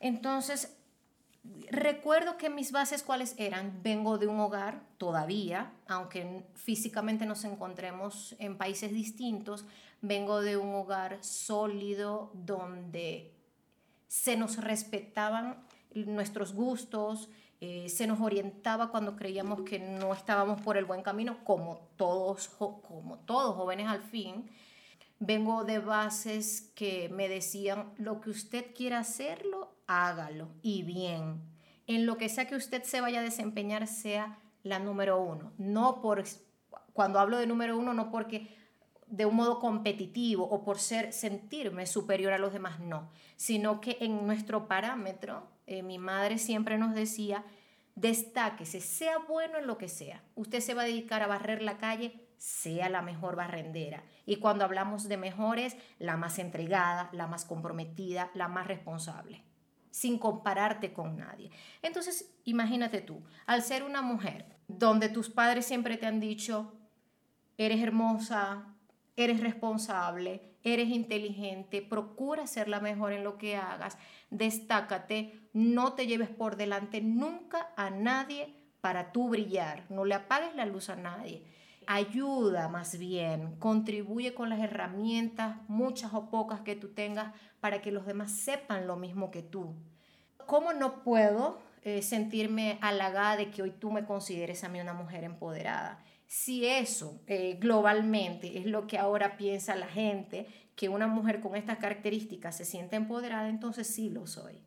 Entonces, 0.00 0.76
Recuerdo 1.70 2.38
que 2.38 2.48
mis 2.48 2.72
bases 2.72 3.02
cuáles 3.02 3.34
eran. 3.36 3.82
Vengo 3.82 4.16
de 4.16 4.26
un 4.26 4.40
hogar 4.40 4.80
todavía, 4.96 5.72
aunque 5.86 6.44
físicamente 6.54 7.26
nos 7.26 7.44
encontremos 7.44 8.34
en 8.38 8.56
países 8.56 8.92
distintos, 8.92 9.66
vengo 10.00 10.40
de 10.40 10.56
un 10.56 10.74
hogar 10.74 11.22
sólido 11.22 12.30
donde 12.32 13.32
se 14.06 14.36
nos 14.36 14.56
respetaban 14.58 15.66
nuestros 15.94 16.54
gustos, 16.54 17.28
eh, 17.60 17.88
se 17.88 18.06
nos 18.06 18.20
orientaba 18.20 18.90
cuando 18.90 19.16
creíamos 19.16 19.62
que 19.62 19.78
no 19.78 20.12
estábamos 20.12 20.60
por 20.60 20.76
el 20.76 20.84
buen 20.84 21.02
camino, 21.02 21.42
como 21.44 21.78
todos, 21.96 22.48
como 22.48 23.18
todos 23.26 23.56
jóvenes 23.56 23.88
al 23.88 24.02
fin. 24.02 24.50
Vengo 25.18 25.64
de 25.64 25.78
bases 25.78 26.72
que 26.74 27.08
me 27.08 27.28
decían, 27.28 27.92
lo 27.96 28.20
que 28.20 28.30
usted 28.30 28.74
quiera 28.74 28.98
hacerlo, 28.98 29.73
hágalo 29.86 30.48
y 30.62 30.82
bien. 30.82 31.42
En 31.86 32.06
lo 32.06 32.16
que 32.16 32.28
sea 32.28 32.46
que 32.46 32.56
usted 32.56 32.82
se 32.84 33.00
vaya 33.00 33.20
a 33.20 33.24
desempeñar 33.24 33.86
sea 33.86 34.38
la 34.62 34.78
número 34.78 35.20
uno. 35.20 35.52
No 35.58 36.00
por, 36.00 36.24
cuando 36.92 37.20
hablo 37.20 37.38
de 37.38 37.46
número 37.46 37.78
uno, 37.78 37.92
no 37.92 38.10
porque 38.10 38.48
de 39.06 39.26
un 39.26 39.36
modo 39.36 39.60
competitivo 39.60 40.44
o 40.44 40.64
por 40.64 40.78
ser 40.78 41.12
sentirme 41.12 41.86
superior 41.86 42.32
a 42.32 42.38
los 42.38 42.52
demás, 42.52 42.80
no, 42.80 43.10
sino 43.36 43.80
que 43.80 43.98
en 44.00 44.26
nuestro 44.26 44.66
parámetro, 44.66 45.46
eh, 45.66 45.82
mi 45.82 45.98
madre 45.98 46.38
siempre 46.38 46.78
nos 46.78 46.94
decía, 46.94 47.44
destáquese, 47.94 48.80
sea 48.80 49.18
bueno 49.18 49.58
en 49.58 49.66
lo 49.66 49.78
que 49.78 49.88
sea. 49.88 50.24
Usted 50.34 50.60
se 50.60 50.74
va 50.74 50.82
a 50.82 50.86
dedicar 50.86 51.22
a 51.22 51.26
barrer 51.26 51.62
la 51.62 51.76
calle, 51.76 52.26
sea 52.38 52.88
la 52.88 53.02
mejor 53.02 53.36
barrendera. 53.36 54.02
Y 54.26 54.36
cuando 54.36 54.64
hablamos 54.64 55.06
de 55.06 55.18
mejores, 55.18 55.76
la 55.98 56.16
más 56.16 56.38
entregada, 56.38 57.10
la 57.12 57.26
más 57.26 57.44
comprometida, 57.44 58.30
la 58.34 58.48
más 58.48 58.66
responsable 58.66 59.44
sin 59.94 60.18
compararte 60.18 60.92
con 60.92 61.16
nadie. 61.16 61.52
Entonces, 61.80 62.34
imagínate 62.42 63.00
tú, 63.00 63.22
al 63.46 63.62
ser 63.62 63.84
una 63.84 64.02
mujer 64.02 64.44
donde 64.66 65.08
tus 65.08 65.30
padres 65.30 65.66
siempre 65.66 65.96
te 65.96 66.06
han 66.06 66.18
dicho, 66.18 66.74
eres 67.58 67.80
hermosa, 67.80 68.74
eres 69.14 69.38
responsable, 69.38 70.56
eres 70.64 70.88
inteligente, 70.88 71.80
procura 71.80 72.48
ser 72.48 72.66
la 72.66 72.80
mejor 72.80 73.12
en 73.12 73.22
lo 73.22 73.38
que 73.38 73.54
hagas, 73.54 73.96
destácate, 74.30 75.38
no 75.52 75.92
te 75.92 76.08
lleves 76.08 76.28
por 76.28 76.56
delante 76.56 77.00
nunca 77.00 77.68
a 77.76 77.90
nadie 77.90 78.52
para 78.80 79.12
tú 79.12 79.28
brillar, 79.28 79.84
no 79.90 80.04
le 80.04 80.16
apagues 80.16 80.56
la 80.56 80.66
luz 80.66 80.90
a 80.90 80.96
nadie. 80.96 81.44
Ayuda 81.86 82.68
más 82.68 82.98
bien, 82.98 83.56
contribuye 83.58 84.34
con 84.34 84.48
las 84.48 84.60
herramientas, 84.60 85.56
muchas 85.68 86.14
o 86.14 86.30
pocas 86.30 86.60
que 86.60 86.76
tú 86.76 86.88
tengas, 86.88 87.32
para 87.60 87.80
que 87.80 87.92
los 87.92 88.06
demás 88.06 88.32
sepan 88.32 88.86
lo 88.86 88.96
mismo 88.96 89.30
que 89.30 89.42
tú. 89.42 89.74
¿Cómo 90.46 90.72
no 90.72 91.02
puedo 91.02 91.58
eh, 91.82 92.02
sentirme 92.02 92.78
halagada 92.80 93.36
de 93.36 93.50
que 93.50 93.62
hoy 93.62 93.70
tú 93.70 93.90
me 93.90 94.04
consideres 94.04 94.64
a 94.64 94.68
mí 94.68 94.80
una 94.80 94.94
mujer 94.94 95.24
empoderada? 95.24 96.02
Si 96.26 96.66
eso 96.66 97.20
eh, 97.26 97.58
globalmente 97.60 98.58
es 98.58 98.66
lo 98.66 98.86
que 98.86 98.98
ahora 98.98 99.36
piensa 99.36 99.76
la 99.76 99.86
gente, 99.86 100.46
que 100.76 100.88
una 100.88 101.06
mujer 101.06 101.40
con 101.40 101.54
estas 101.54 101.78
características 101.78 102.56
se 102.56 102.64
siente 102.64 102.96
empoderada, 102.96 103.48
entonces 103.48 103.86
sí 103.86 104.10
lo 104.10 104.26
soy. 104.26 104.60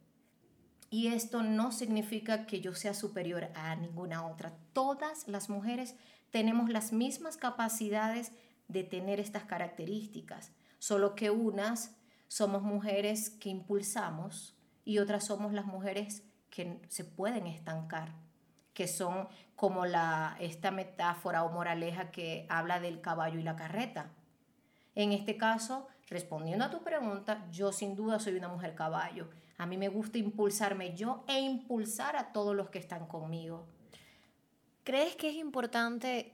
Y 0.90 1.08
esto 1.08 1.44
no 1.44 1.72
significa 1.72 2.46
que 2.46 2.62
yo 2.62 2.74
sea 2.74 2.94
superior 2.94 3.50
a 3.56 3.76
ninguna 3.76 4.26
otra. 4.26 4.54
Todas 4.72 5.28
las 5.28 5.50
mujeres 5.50 5.96
tenemos 6.32 6.70
las 6.70 6.92
mismas 6.92 7.38
capacidades 7.38 8.32
de 8.68 8.84
tener 8.84 9.20
estas 9.20 9.44
características, 9.44 10.52
solo 10.80 11.16
que 11.16 11.30
unas 11.30 11.96
somos 12.28 12.62
mujeres 12.62 13.30
que 13.30 13.50
impulsamos 13.50 14.56
y 14.84 15.00
otras 15.00 15.26
somos 15.26 15.54
las 15.54 15.66
mujeres 15.66 16.24
que 16.50 16.82
se 16.90 17.04
pueden 17.04 17.48
estancar, 17.48 18.14
que 18.74 18.88
son 18.88 19.28
como 19.56 19.86
esta 19.86 20.72
metáfora 20.72 21.44
o 21.44 21.52
moraleja 21.52 22.12
que 22.12 22.46
habla 22.50 22.80
del 22.80 23.02
caballo 23.02 23.40
y 23.40 23.44
la 23.44 23.56
carreta. 23.56 24.12
En 24.96 25.12
este 25.12 25.38
caso, 25.38 25.88
respondiendo 26.10 26.66
a 26.66 26.72
tu 26.72 26.84
pregunta, 26.84 27.48
yo 27.52 27.72
sin 27.72 27.96
duda 27.96 28.20
soy 28.20 28.36
una 28.36 28.48
mujer 28.48 28.76
caballo. 28.76 29.30
A 29.58 29.66
mí 29.66 29.78
me 29.78 29.90
gusta 29.90 30.18
impulsarme 30.18 30.96
yo 30.96 31.24
e 31.28 31.40
impulsar 31.40 32.16
a 32.16 32.32
todos 32.32 32.56
los 32.56 32.70
que 32.70 32.80
están 32.80 33.08
conmigo. 33.08 33.68
¿Crees 34.88 35.18
que 35.18 35.28
es 35.28 35.36
importante 35.36 36.32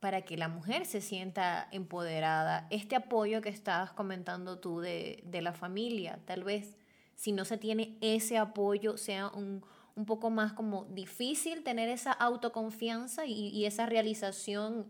para 0.00 0.22
que 0.22 0.36
la 0.36 0.48
mujer 0.48 0.86
se 0.86 1.00
sienta 1.00 1.68
empoderada, 1.70 2.66
este 2.70 2.96
apoyo 2.96 3.40
que 3.40 3.48
estabas 3.48 3.92
comentando 3.92 4.58
tú 4.58 4.80
de, 4.80 5.22
la 5.40 5.52
familia, 5.52 6.18
tal 6.24 6.42
vez 6.42 6.76
si 7.14 7.30
no 7.30 7.44
se 7.44 7.58
tiene 7.58 7.96
ese 8.00 8.38
apoyo 8.38 8.96
sea 8.96 9.28
un, 9.28 9.64
poco 10.04 10.30
más 10.30 10.52
como 10.52 10.86
difícil 10.86 11.62
tener 11.62 11.88
esa 11.88 12.10
autoconfianza 12.10 13.24
y, 13.24 13.66
esa 13.66 13.86
realización 13.86 14.88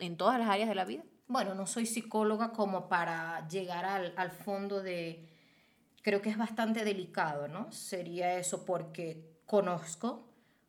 en 0.00 0.16
todas 0.16 0.40
las 0.40 0.48
áreas 0.48 0.68
de 0.68 0.74
la 0.74 0.84
vida? 0.84 1.04
Bueno, 1.28 1.54
no 1.54 1.64
soy 1.64 1.86
psicóloga 1.86 2.50
como 2.50 2.88
para 2.88 3.46
llegar 3.46 3.84
al, 3.84 4.14
al 4.16 4.32
fondo 4.32 4.82
de... 4.82 5.28
Creo 6.02 6.20
que 6.20 6.30
es 6.30 6.36
bastante 6.36 6.84
delicado, 6.84 7.46
¿no? 7.46 7.70
Sería 7.70 8.36
eso 8.36 8.64
porque 8.64 9.38
conozco 9.46 10.27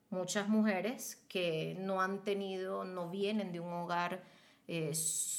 muchas 0.09 0.47
mujeres 0.47 1.23
que 1.27 1.75
no 1.79 2.01
han 2.01 2.23
tenido, 2.23 2.83
no 2.83 3.09
vienen 3.09 3.51
de 3.51 3.59
un 3.59 3.71
hogar 3.73 4.23
eh, 4.67 4.93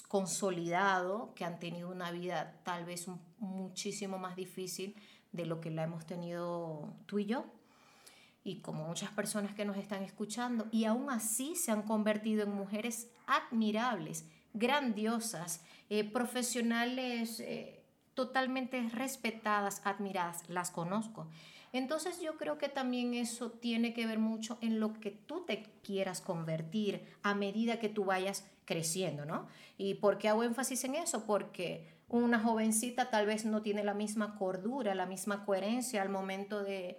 consolidado, 0.09 1.33
que 1.35 1.45
han 1.45 1.59
tenido 1.59 1.89
una 1.89 2.11
vida 2.11 2.61
tal 2.65 2.85
vez 2.85 3.07
muchísimo 3.39 4.19
más 4.19 4.37
difícil 4.37 4.97
de 5.33 5.47
lo 5.47 5.61
que 5.61 5.71
la 5.71 5.85
hemos 5.85 6.07
tenido 6.07 6.93
tú 7.07 7.19
y 7.19 7.27
yo, 7.27 7.45
y 8.43 8.61
como 8.61 8.85
muchas 8.85 9.11
personas 9.11 9.55
que 9.55 9.65
nos 9.65 9.77
están 9.77 10.03
escuchando, 10.03 10.67
y 10.73 10.85
aún 10.85 11.11
así 11.11 11.55
se 11.55 11.71
han 11.71 11.83
convertido 11.83 12.43
en 12.43 12.55
mujeres 12.55 13.09
admirables, 13.27 14.25
grandiosas, 14.55 15.63
eh, 15.91 16.05
profesionales 16.05 17.41
eh, 17.41 17.85
totalmente 18.15 18.83
respetadas, 18.89 19.83
admiradas, 19.85 20.49
las 20.49 20.71
conozco. 20.71 21.29
Entonces 21.73 22.21
yo 22.21 22.37
creo 22.37 22.59
que 22.59 22.69
también 22.69 23.15
eso 23.15 23.51
tiene 23.51 23.95
que 23.95 24.07
ver 24.07 24.19
mucho 24.19 24.59
en 24.61 24.81
lo 24.81 24.95
que 24.95 25.11
tú 25.11 25.45
te 25.47 25.63
quieras 25.83 26.21
convertir 26.21 27.05
a 27.23 27.35
medida 27.35 27.79
que 27.79 27.89
tú 27.89 28.05
vayas 28.05 28.45
creciendo, 28.65 29.25
¿no? 29.25 29.47
¿Y 29.79 29.95
por 29.95 30.19
qué 30.19 30.29
hago 30.29 30.43
énfasis 30.43 30.85
en 30.85 30.97
eso? 30.97 31.27
Porque 31.27 31.87
una 32.09 32.41
jovencita 32.41 33.11
tal 33.11 33.27
vez 33.27 33.45
no 33.45 33.63
tiene 33.63 33.85
la 33.85 33.95
misma 33.95 34.37
cordura, 34.37 34.95
la 34.95 35.07
misma 35.07 35.45
coherencia 35.45 36.03
al 36.03 36.09
momento 36.09 36.63
de 36.63 36.99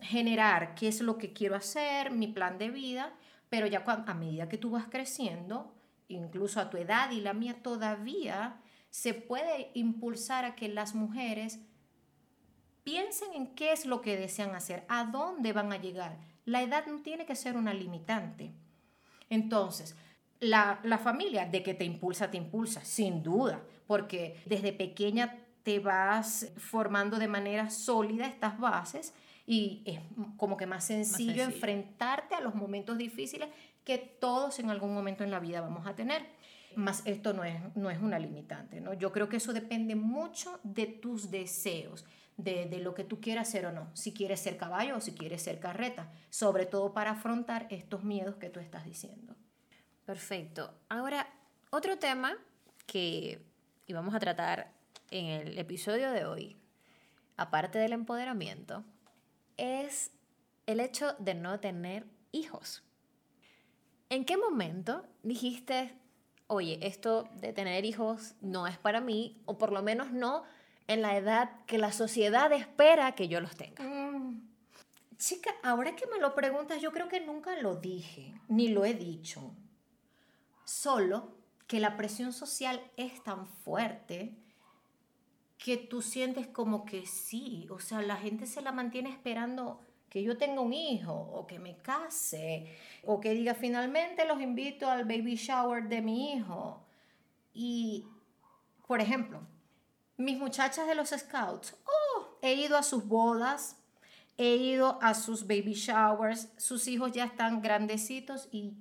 generar 0.00 0.74
qué 0.74 0.88
es 0.88 1.00
lo 1.00 1.18
que 1.18 1.32
quiero 1.32 1.56
hacer, 1.56 2.12
mi 2.12 2.28
plan 2.28 2.58
de 2.58 2.70
vida, 2.70 3.12
pero 3.48 3.66
ya 3.66 3.84
a 3.86 4.14
medida 4.14 4.48
que 4.48 4.58
tú 4.58 4.70
vas 4.70 4.86
creciendo, 4.88 5.74
incluso 6.08 6.60
a 6.60 6.70
tu 6.70 6.76
edad 6.76 7.10
y 7.10 7.20
la 7.20 7.32
mía 7.32 7.62
todavía, 7.62 8.60
se 8.90 9.14
puede 9.14 9.70
impulsar 9.74 10.44
a 10.44 10.54
que 10.54 10.68
las 10.68 10.94
mujeres 10.94 11.58
piensen 12.84 13.32
en 13.34 13.54
qué 13.54 13.72
es 13.72 13.86
lo 13.86 14.00
que 14.00 14.16
desean 14.16 14.54
hacer, 14.54 14.84
a 14.88 15.04
dónde 15.04 15.52
van 15.52 15.72
a 15.72 15.80
llegar. 15.80 16.18
La 16.44 16.62
edad 16.62 16.86
no 16.86 17.00
tiene 17.00 17.26
que 17.26 17.34
ser 17.34 17.56
una 17.56 17.74
limitante. 17.74 18.52
Entonces, 19.30 19.96
la, 20.40 20.80
la 20.84 20.98
familia 20.98 21.46
de 21.46 21.62
que 21.62 21.74
te 21.74 21.84
impulsa, 21.84 22.30
te 22.30 22.36
impulsa, 22.36 22.84
sin 22.84 23.22
duda, 23.22 23.62
porque 23.86 24.42
desde 24.46 24.72
pequeña 24.72 25.40
te 25.62 25.80
vas 25.80 26.52
formando 26.58 27.18
de 27.18 27.26
manera 27.26 27.70
sólida 27.70 28.26
estas 28.26 28.58
bases 28.58 29.14
y 29.46 29.82
es 29.84 30.00
como 30.36 30.56
que 30.56 30.66
más 30.66 30.84
sencillo, 30.84 31.42
enfrentarte 31.42 32.34
a 32.34 32.40
los 32.40 32.54
momentos 32.54 32.96
difíciles 32.96 33.48
que 33.84 33.98
todos 33.98 34.58
en 34.58 34.70
algún 34.70 34.94
momento 34.94 35.24
en 35.24 35.30
la 35.30 35.40
vida 35.40 35.60
vamos 35.60 35.86
a 35.86 35.94
tener. 35.94 36.26
Más 36.76 37.02
esto 37.04 37.32
no 37.32 37.44
es, 37.44 37.60
no 37.76 37.90
es 37.90 38.00
una 38.00 38.18
limitante, 38.18 38.80
¿no? 38.80 38.94
Yo 38.94 39.12
creo 39.12 39.28
que 39.28 39.36
eso 39.36 39.52
depende 39.52 39.94
mucho 39.94 40.60
de 40.62 40.86
tus 40.86 41.30
deseos 41.30 42.04
de, 42.36 42.78
lo 42.80 42.94
que 42.94 43.04
tú 43.04 43.20
quieras 43.20 43.48
hacer 43.48 43.66
o 43.66 43.72
no, 43.72 43.90
si 43.94 44.12
quieres 44.12 44.40
ser 44.40 44.56
caballo 44.56 44.96
o 44.96 45.00
si 45.00 45.12
quieres 45.12 45.42
ser 45.42 45.60
carreta, 45.60 46.10
sobre 46.30 46.66
todo 46.66 46.92
para 46.92 47.12
afrontar 47.12 47.66
estos 47.70 48.02
miedos 48.02 48.36
que 48.36 48.50
tú 48.50 48.60
estás 48.60 48.84
diciendo. 48.84 49.36
Perfecto. 50.04 50.74
Ahora, 50.88 51.28
otro 51.70 51.98
tema 51.98 52.36
que 52.86 53.40
íbamos 53.86 54.14
a 54.14 54.20
tratar 54.20 54.72
en 55.10 55.26
el 55.26 55.58
episodio 55.58 56.10
de 56.10 56.24
hoy, 56.24 56.56
aparte 57.36 57.78
del 57.78 57.92
empoderamiento, 57.92 58.84
es 59.56 60.10
el 60.66 60.80
hecho 60.80 61.14
de 61.18 61.34
no 61.34 61.60
tener 61.60 62.04
hijos. 62.32 62.82
¿En 64.10 64.24
qué 64.24 64.36
momento 64.36 65.06
dijiste, 65.22 65.96
oye, 66.46 66.78
esto 66.82 67.28
de 67.34 67.52
tener 67.52 67.84
hijos 67.84 68.34
no 68.40 68.66
es 68.66 68.78
para 68.78 69.00
mí, 69.00 69.40
o 69.46 69.58
por 69.58 69.72
lo 69.72 69.82
menos 69.82 70.12
no 70.12 70.44
en 70.86 71.02
la 71.02 71.16
edad 71.16 71.64
que 71.66 71.78
la 71.78 71.92
sociedad 71.92 72.52
espera 72.52 73.14
que 73.14 73.28
yo 73.28 73.40
los 73.40 73.56
tenga. 73.56 73.82
Mm. 73.82 74.50
Chica, 75.16 75.54
ahora 75.62 75.96
que 75.96 76.06
me 76.06 76.18
lo 76.18 76.34
preguntas, 76.34 76.82
yo 76.82 76.92
creo 76.92 77.08
que 77.08 77.20
nunca 77.20 77.56
lo 77.60 77.76
dije, 77.76 78.34
ni 78.48 78.68
lo 78.68 78.84
he 78.84 78.94
dicho. 78.94 79.54
Solo 80.64 81.32
que 81.66 81.80
la 81.80 81.96
presión 81.96 82.32
social 82.32 82.80
es 82.96 83.22
tan 83.22 83.46
fuerte 83.46 84.34
que 85.56 85.76
tú 85.78 86.02
sientes 86.02 86.46
como 86.46 86.84
que 86.84 87.06
sí, 87.06 87.66
o 87.70 87.80
sea, 87.80 88.02
la 88.02 88.16
gente 88.16 88.46
se 88.46 88.60
la 88.60 88.72
mantiene 88.72 89.08
esperando 89.08 89.80
que 90.14 90.22
yo 90.22 90.38
tenga 90.38 90.60
un 90.60 90.72
hijo 90.72 91.12
o 91.12 91.44
que 91.44 91.58
me 91.58 91.76
case 91.78 92.72
o 93.02 93.18
que 93.20 93.34
diga 93.34 93.52
finalmente 93.52 94.24
los 94.24 94.40
invito 94.40 94.88
al 94.88 95.04
baby 95.06 95.34
shower 95.34 95.88
de 95.88 96.00
mi 96.02 96.34
hijo. 96.34 96.86
Y, 97.52 98.06
por 98.86 99.00
ejemplo, 99.00 99.40
mis 100.16 100.38
muchachas 100.38 100.86
de 100.86 100.94
los 100.94 101.08
scouts, 101.08 101.74
oh, 101.84 102.38
he 102.42 102.54
ido 102.54 102.76
a 102.76 102.84
sus 102.84 103.08
bodas, 103.08 103.76
he 104.38 104.54
ido 104.54 105.00
a 105.02 105.14
sus 105.14 105.48
baby 105.48 105.74
showers, 105.74 106.48
sus 106.58 106.86
hijos 106.86 107.10
ya 107.10 107.24
están 107.24 107.60
grandecitos 107.60 108.48
y 108.52 108.74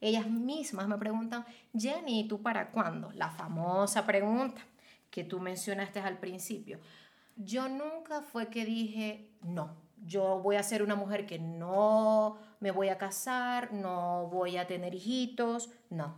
ellas 0.00 0.26
mismas 0.26 0.88
me 0.88 0.98
preguntan, 0.98 1.46
Jenny, 1.72 2.22
¿y 2.22 2.26
tú 2.26 2.42
para 2.42 2.72
cuándo? 2.72 3.12
La 3.12 3.30
famosa 3.30 4.04
pregunta 4.04 4.60
que 5.08 5.22
tú 5.22 5.38
mencionaste 5.38 6.00
al 6.00 6.18
principio. 6.18 6.80
Yo 7.36 7.68
nunca 7.68 8.22
fue 8.22 8.48
que 8.48 8.64
dije, 8.64 9.30
no, 9.42 9.76
yo 10.04 10.40
voy 10.40 10.56
a 10.56 10.62
ser 10.62 10.82
una 10.82 10.96
mujer 10.96 11.26
que 11.26 11.38
no 11.38 12.38
me 12.60 12.70
voy 12.70 12.88
a 12.88 12.98
casar, 12.98 13.72
no 13.72 14.28
voy 14.28 14.56
a 14.56 14.66
tener 14.66 14.94
hijitos, 14.94 15.70
no. 15.88 16.14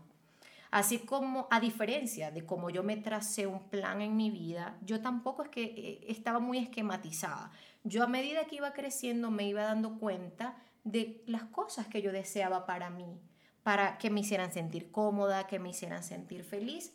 Así 0.70 1.00
como, 1.00 1.48
a 1.50 1.60
diferencia 1.60 2.30
de 2.30 2.46
como 2.46 2.70
yo 2.70 2.82
me 2.82 2.96
tracé 2.96 3.46
un 3.46 3.68
plan 3.68 4.00
en 4.00 4.16
mi 4.16 4.30
vida, 4.30 4.78
yo 4.80 5.02
tampoco 5.02 5.42
es 5.42 5.50
que 5.50 5.64
eh, 5.64 6.04
estaba 6.08 6.38
muy 6.38 6.58
esquematizada. 6.58 7.50
Yo 7.84 8.02
a 8.02 8.06
medida 8.06 8.46
que 8.46 8.56
iba 8.56 8.72
creciendo 8.72 9.30
me 9.30 9.46
iba 9.46 9.64
dando 9.64 9.98
cuenta 9.98 10.56
de 10.84 11.22
las 11.26 11.44
cosas 11.44 11.88
que 11.88 12.00
yo 12.00 12.10
deseaba 12.10 12.64
para 12.64 12.88
mí, 12.88 13.20
para 13.62 13.98
que 13.98 14.08
me 14.08 14.20
hicieran 14.20 14.52
sentir 14.52 14.90
cómoda, 14.90 15.46
que 15.46 15.58
me 15.58 15.68
hicieran 15.68 16.02
sentir 16.02 16.42
feliz. 16.42 16.94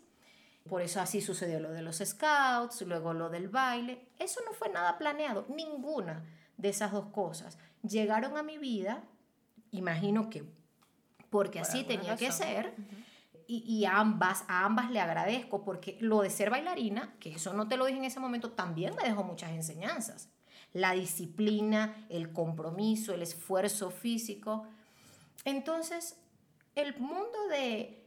Por 0.68 0.82
eso 0.82 1.00
así 1.00 1.22
sucedió 1.22 1.60
lo 1.60 1.72
de 1.72 1.84
los 1.84 1.98
scouts, 2.04 2.82
luego 2.82 3.14
lo 3.14 3.30
del 3.30 3.48
baile. 3.48 4.08
Eso 4.18 4.42
no 4.44 4.54
fue 4.54 4.70
nada 4.70 4.98
planeado, 4.98 5.46
ninguna 5.50 6.26
de 6.58 6.70
esas 6.70 6.92
dos 6.92 7.08
cosas. 7.08 7.58
Llegaron 7.88 8.38
a 8.38 8.44
mi 8.44 8.58
vida, 8.58 9.04
imagino 9.72 10.30
que 10.30 10.44
porque 11.30 11.60
así 11.60 11.84
tenía 11.84 12.16
que 12.16 12.32
ser 12.32 12.74
y, 13.50 13.86
a, 13.86 14.00
ambas, 14.00 14.44
a 14.50 14.66
ambas 14.66 14.92
le 14.92 15.00
agradezco 15.00 15.64
porque 15.64 15.98
lo 16.02 16.22
de 16.22 16.30
ser 16.30 16.50
bailarina, 16.50 17.16
que 17.20 17.34
eso 17.36 17.54
no 17.54 17.68
te 17.68 17.78
lo 17.78 17.86
dije 17.86 18.00
en 18.00 18.06
ese 18.06 18.20
momento, 18.20 18.52
también 18.52 18.94
me 18.96 19.08
dejó 19.08 19.24
muchas 19.24 19.52
enseñanzas. 19.52 20.30
La 20.74 20.92
disciplina, 20.92 22.06
el 22.10 22.34
compromiso, 22.34 23.14
el 23.14 23.22
esfuerzo 23.22 23.90
físico. 23.90 24.68
Entonces, 25.46 26.18
el 26.76 27.00
mundo 27.00 27.48
de 27.50 28.06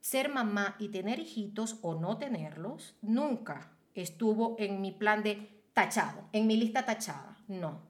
ser 0.00 0.28
mamá 0.28 0.76
y 0.78 0.88
tener 0.88 1.18
hijitos 1.18 1.78
o 1.80 1.94
no 1.94 2.18
tenerlos 2.18 2.94
nunca 3.00 3.72
estuvo 3.94 4.56
en 4.58 4.82
mi 4.82 4.92
plan 4.92 5.22
de 5.22 5.64
tachado, 5.72 6.28
en 6.32 6.46
mi 6.46 6.58
lista 6.58 6.84
tachada. 6.84 7.38
No, 7.48 7.80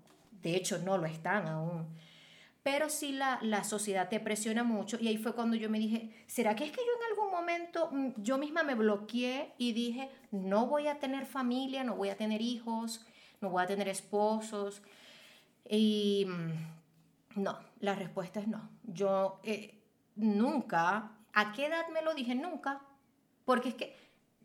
de 0.43 0.57
hecho 0.57 0.79
no 0.79 0.99
lo 0.99 1.07
están 1.07 1.47
aún 1.47 1.87
pero 2.63 2.89
sí 2.89 3.13
la, 3.13 3.39
la 3.43 3.65
sociedad 3.65 4.09
te 4.09 4.21
presiona 4.21 4.63
mucho 4.63 4.97
y 5.01 5.09
ahí 5.09 5.17
fue 5.17 5.35
cuando 5.35 5.57
yo 5.57 5.69
me 5.69 5.79
dije, 5.79 6.15
¿será 6.27 6.55
que 6.55 6.65
es 6.65 6.71
que 6.71 6.81
yo 6.81 6.93
en 6.97 7.11
algún 7.11 7.33
momento 7.33 7.89
mm, 7.91 8.23
yo 8.23 8.39
misma 8.39 8.63
me 8.63 8.75
bloqueé 8.75 9.53
y 9.59 9.73
dije, 9.73 10.11
no 10.31 10.67
voy 10.67 10.87
a 10.87 11.01
tener 11.01 11.27
familia, 11.27 11.83
no 11.83 11.97
voy 11.97 12.11
a 12.11 12.17
tener 12.17 12.41
hijos, 12.41 13.05
no 13.41 13.51
voy 13.51 13.65
a 13.65 13.67
tener 13.67 13.89
esposos? 13.89 14.83
Y 15.69 16.27
mm, 16.29 17.43
no, 17.43 17.59
la 17.81 17.97
respuesta 17.97 18.39
es 18.39 18.47
no. 18.47 18.71
Yo 18.85 19.41
eh, 19.43 19.83
nunca, 20.15 21.17
¿a 21.33 21.53
qué 21.53 21.67
edad 21.67 21.89
me 21.93 22.03
lo 22.03 22.15
dije? 22.15 22.37
Nunca, 22.37 22.81
porque 23.45 23.71
es 23.71 23.75
que, 23.75 23.97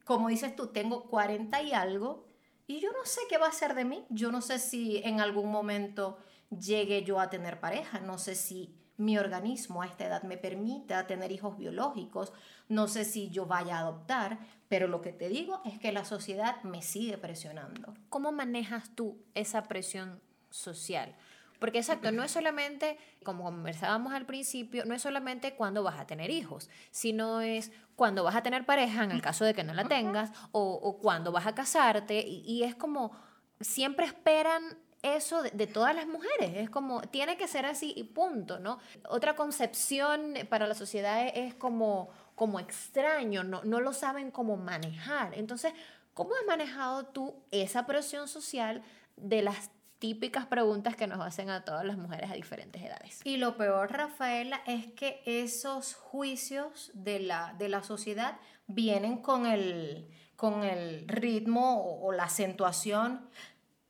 como 0.06 0.30
dices 0.30 0.56
tú, 0.56 0.68
tengo 0.68 1.04
40 1.04 1.62
y 1.62 1.74
algo 1.74 2.27
y 2.68 2.80
yo 2.82 2.92
no 2.92 3.06
sé 3.06 3.22
qué 3.30 3.38
va 3.38 3.48
a 3.48 3.52
ser 3.54 3.74
de 3.74 3.86
mí, 3.86 4.06
yo 4.10 4.32
no 4.32 4.42
sé 4.42 4.60
si 4.60 4.98
en 4.98 5.22
algún 5.22 5.50
momento 5.50 6.18
llegue 6.50 7.04
yo 7.04 7.20
a 7.20 7.30
tener 7.30 7.60
pareja, 7.60 8.00
no 8.00 8.18
sé 8.18 8.36
si 8.36 8.76
mi 8.98 9.18
organismo 9.18 9.82
a 9.82 9.86
esta 9.86 10.06
edad 10.06 10.24
me 10.24 10.38
permita 10.38 11.08
tener 11.08 11.32
hijos 11.32 11.58
biológicos, 11.58 12.34
no 12.68 12.88
sé 12.88 13.06
si 13.06 13.30
yo 13.30 13.46
vaya 13.46 13.78
a 13.78 13.82
adoptar, 13.82 14.40
pero 14.68 14.88
lo 14.88 15.02
que 15.02 15.14
te 15.14 15.30
digo 15.30 15.62
es 15.66 15.80
que 15.80 15.92
la 15.92 16.04
sociedad 16.04 16.62
me 16.64 16.82
sigue 16.82 17.18
presionando. 17.18 17.94
¿Cómo 18.10 18.32
manejas 18.32 18.90
tú 18.96 19.24
esa 19.34 19.64
presión 19.64 20.20
social? 20.50 21.16
Porque 21.60 21.80
exacto, 21.80 22.12
no 22.12 22.24
es 22.24 22.32
solamente, 22.32 22.98
como 23.24 23.44
conversábamos 23.46 24.14
al 24.14 24.26
principio, 24.26 24.86
no 24.86 24.94
es 24.94 25.02
solamente 25.02 25.56
cuando 25.56 25.84
vas 25.84 26.00
a 26.00 26.06
tener 26.06 26.30
hijos, 26.30 26.70
sino 26.92 27.42
es 27.42 27.72
cuando 27.96 28.24
vas 28.24 28.36
a 28.36 28.44
tener 28.44 28.66
pareja, 28.66 29.04
en 29.04 29.12
el 29.12 29.22
caso 29.22 29.44
de 29.44 29.54
que 29.54 29.64
no 29.64 29.74
la 29.74 29.86
tengas, 29.86 30.32
o, 30.52 30.74
o 30.74 31.00
cuando 31.00 31.32
vas 31.32 31.48
a 31.48 31.56
casarte, 31.56 32.20
y, 32.20 32.44
y 32.46 32.64
es 32.64 32.76
como, 32.76 33.12
siempre 33.60 34.06
esperan 34.06 34.78
eso 35.02 35.44
de, 35.44 35.68
todas 35.68 35.96
las 35.96 36.08
mujeres. 36.08 36.56
Es 36.56 36.70
como, 36.70 37.02
tiene 37.02 37.38
que 37.38 37.48
ser 37.48 37.66
así 37.66 37.94
y 37.96 38.04
punto, 38.04 38.60
¿no? 38.60 38.80
Otra 39.10 39.36
concepción 39.36 40.34
para 40.50 40.68
la 40.68 40.76
sociedad 40.76 41.28
es, 41.34 41.54
como, 41.56 42.10
como 42.36 42.60
extraño, 42.60 43.44
no, 43.44 43.64
no 43.64 43.80
lo 43.80 43.94
saben 43.94 44.32
cómo 44.32 44.58
manejar. 44.58 45.34
Entonces, 45.36 45.74
¿cómo 46.14 46.32
has 46.36 46.46
manejado 46.46 47.06
tú 47.06 47.36
esa 47.52 47.86
presión 47.86 48.28
social 48.28 48.84
de 49.16 49.42
las 49.42 49.72
típicas 50.00 50.46
preguntas 50.46 50.96
que 50.96 51.08
nos 51.08 51.20
hacen 51.20 51.50
a 51.50 51.66
todas 51.66 51.86
las 51.86 51.98
mujeres 51.98 52.30
a 52.32 52.34
diferentes 52.34 52.82
edades? 52.82 53.20
Y 53.24 53.38
lo 53.38 53.58
peor, 53.58 53.92
Rafaela, 53.92 54.62
es 54.66 54.92
que 54.94 55.22
esos 55.26 55.96
juicios 55.96 56.92
de 56.94 57.20
la, 57.20 57.56
de 57.58 57.70
la 57.70 57.84
sociedad 57.84 58.40
vienen 58.68 59.18
con 59.18 59.46
el, 59.46 60.08
con 60.36 60.64
el 60.64 61.08
ritmo 61.08 62.00
o, 62.02 62.12
la 62.12 62.26
acentuación 62.26 63.30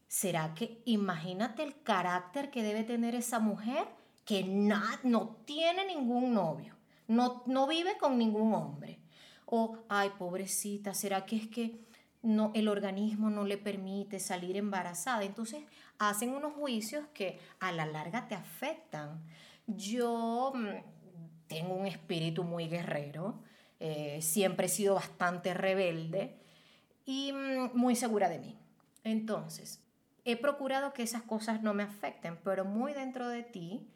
¿Será 0.07 0.53
que 0.53 0.81
imagínate 0.85 1.63
el 1.63 1.81
carácter 1.83 2.49
que 2.49 2.63
debe 2.63 2.85
tener 2.85 3.13
esa 3.13 3.39
mujer 3.39 3.85
que 4.23 4.43
no 4.43 5.35
tiene 5.45 5.85
ningún 5.85 6.33
novio, 6.33 6.75
no, 7.07 7.43
no 7.45 7.67
vive 7.67 7.97
con 7.97 8.17
ningún 8.17 8.53
hombre? 8.53 8.99
O, 9.45 9.79
ay, 9.89 10.11
pobrecita, 10.17 10.93
¿será 10.93 11.25
que 11.25 11.35
es 11.35 11.47
que 11.47 11.85
no, 12.21 12.51
el 12.55 12.67
organismo 12.67 13.29
no 13.29 13.45
le 13.45 13.57
permite 13.57 14.19
salir 14.19 14.55
embarazada? 14.55 15.23
Entonces, 15.23 15.63
hacen 15.99 16.29
unos 16.29 16.53
juicios 16.53 17.05
que 17.13 17.39
a 17.59 17.71
la 17.71 17.85
larga 17.85 18.27
te 18.27 18.35
afectan. 18.35 19.23
Yo 19.65 20.53
mm, 20.55 21.47
tengo 21.47 21.75
un 21.75 21.87
espíritu 21.87 22.43
muy 22.43 22.67
guerrero, 22.67 23.39
eh, 23.79 24.19
siempre 24.21 24.67
he 24.67 24.69
sido 24.69 24.95
bastante 24.95 25.53
rebelde 25.53 26.37
y 27.05 27.31
mm, 27.33 27.71
muy 27.73 27.95
segura 27.95 28.29
de 28.29 28.39
mí. 28.39 28.57
Entonces, 29.03 29.81
he 30.25 30.35
procurado 30.35 30.93
que 30.93 31.03
esas 31.03 31.23
cosas 31.23 31.61
no 31.61 31.73
me 31.73 31.83
afecten, 31.83 32.37
pero 32.43 32.65
muy 32.65 32.93
dentro 32.93 33.29
de 33.29 33.43
ti 33.43 33.87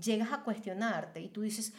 llegas 0.00 0.32
a 0.32 0.42
cuestionarte 0.42 1.20
y 1.20 1.28
tú 1.28 1.42
dices, 1.42 1.74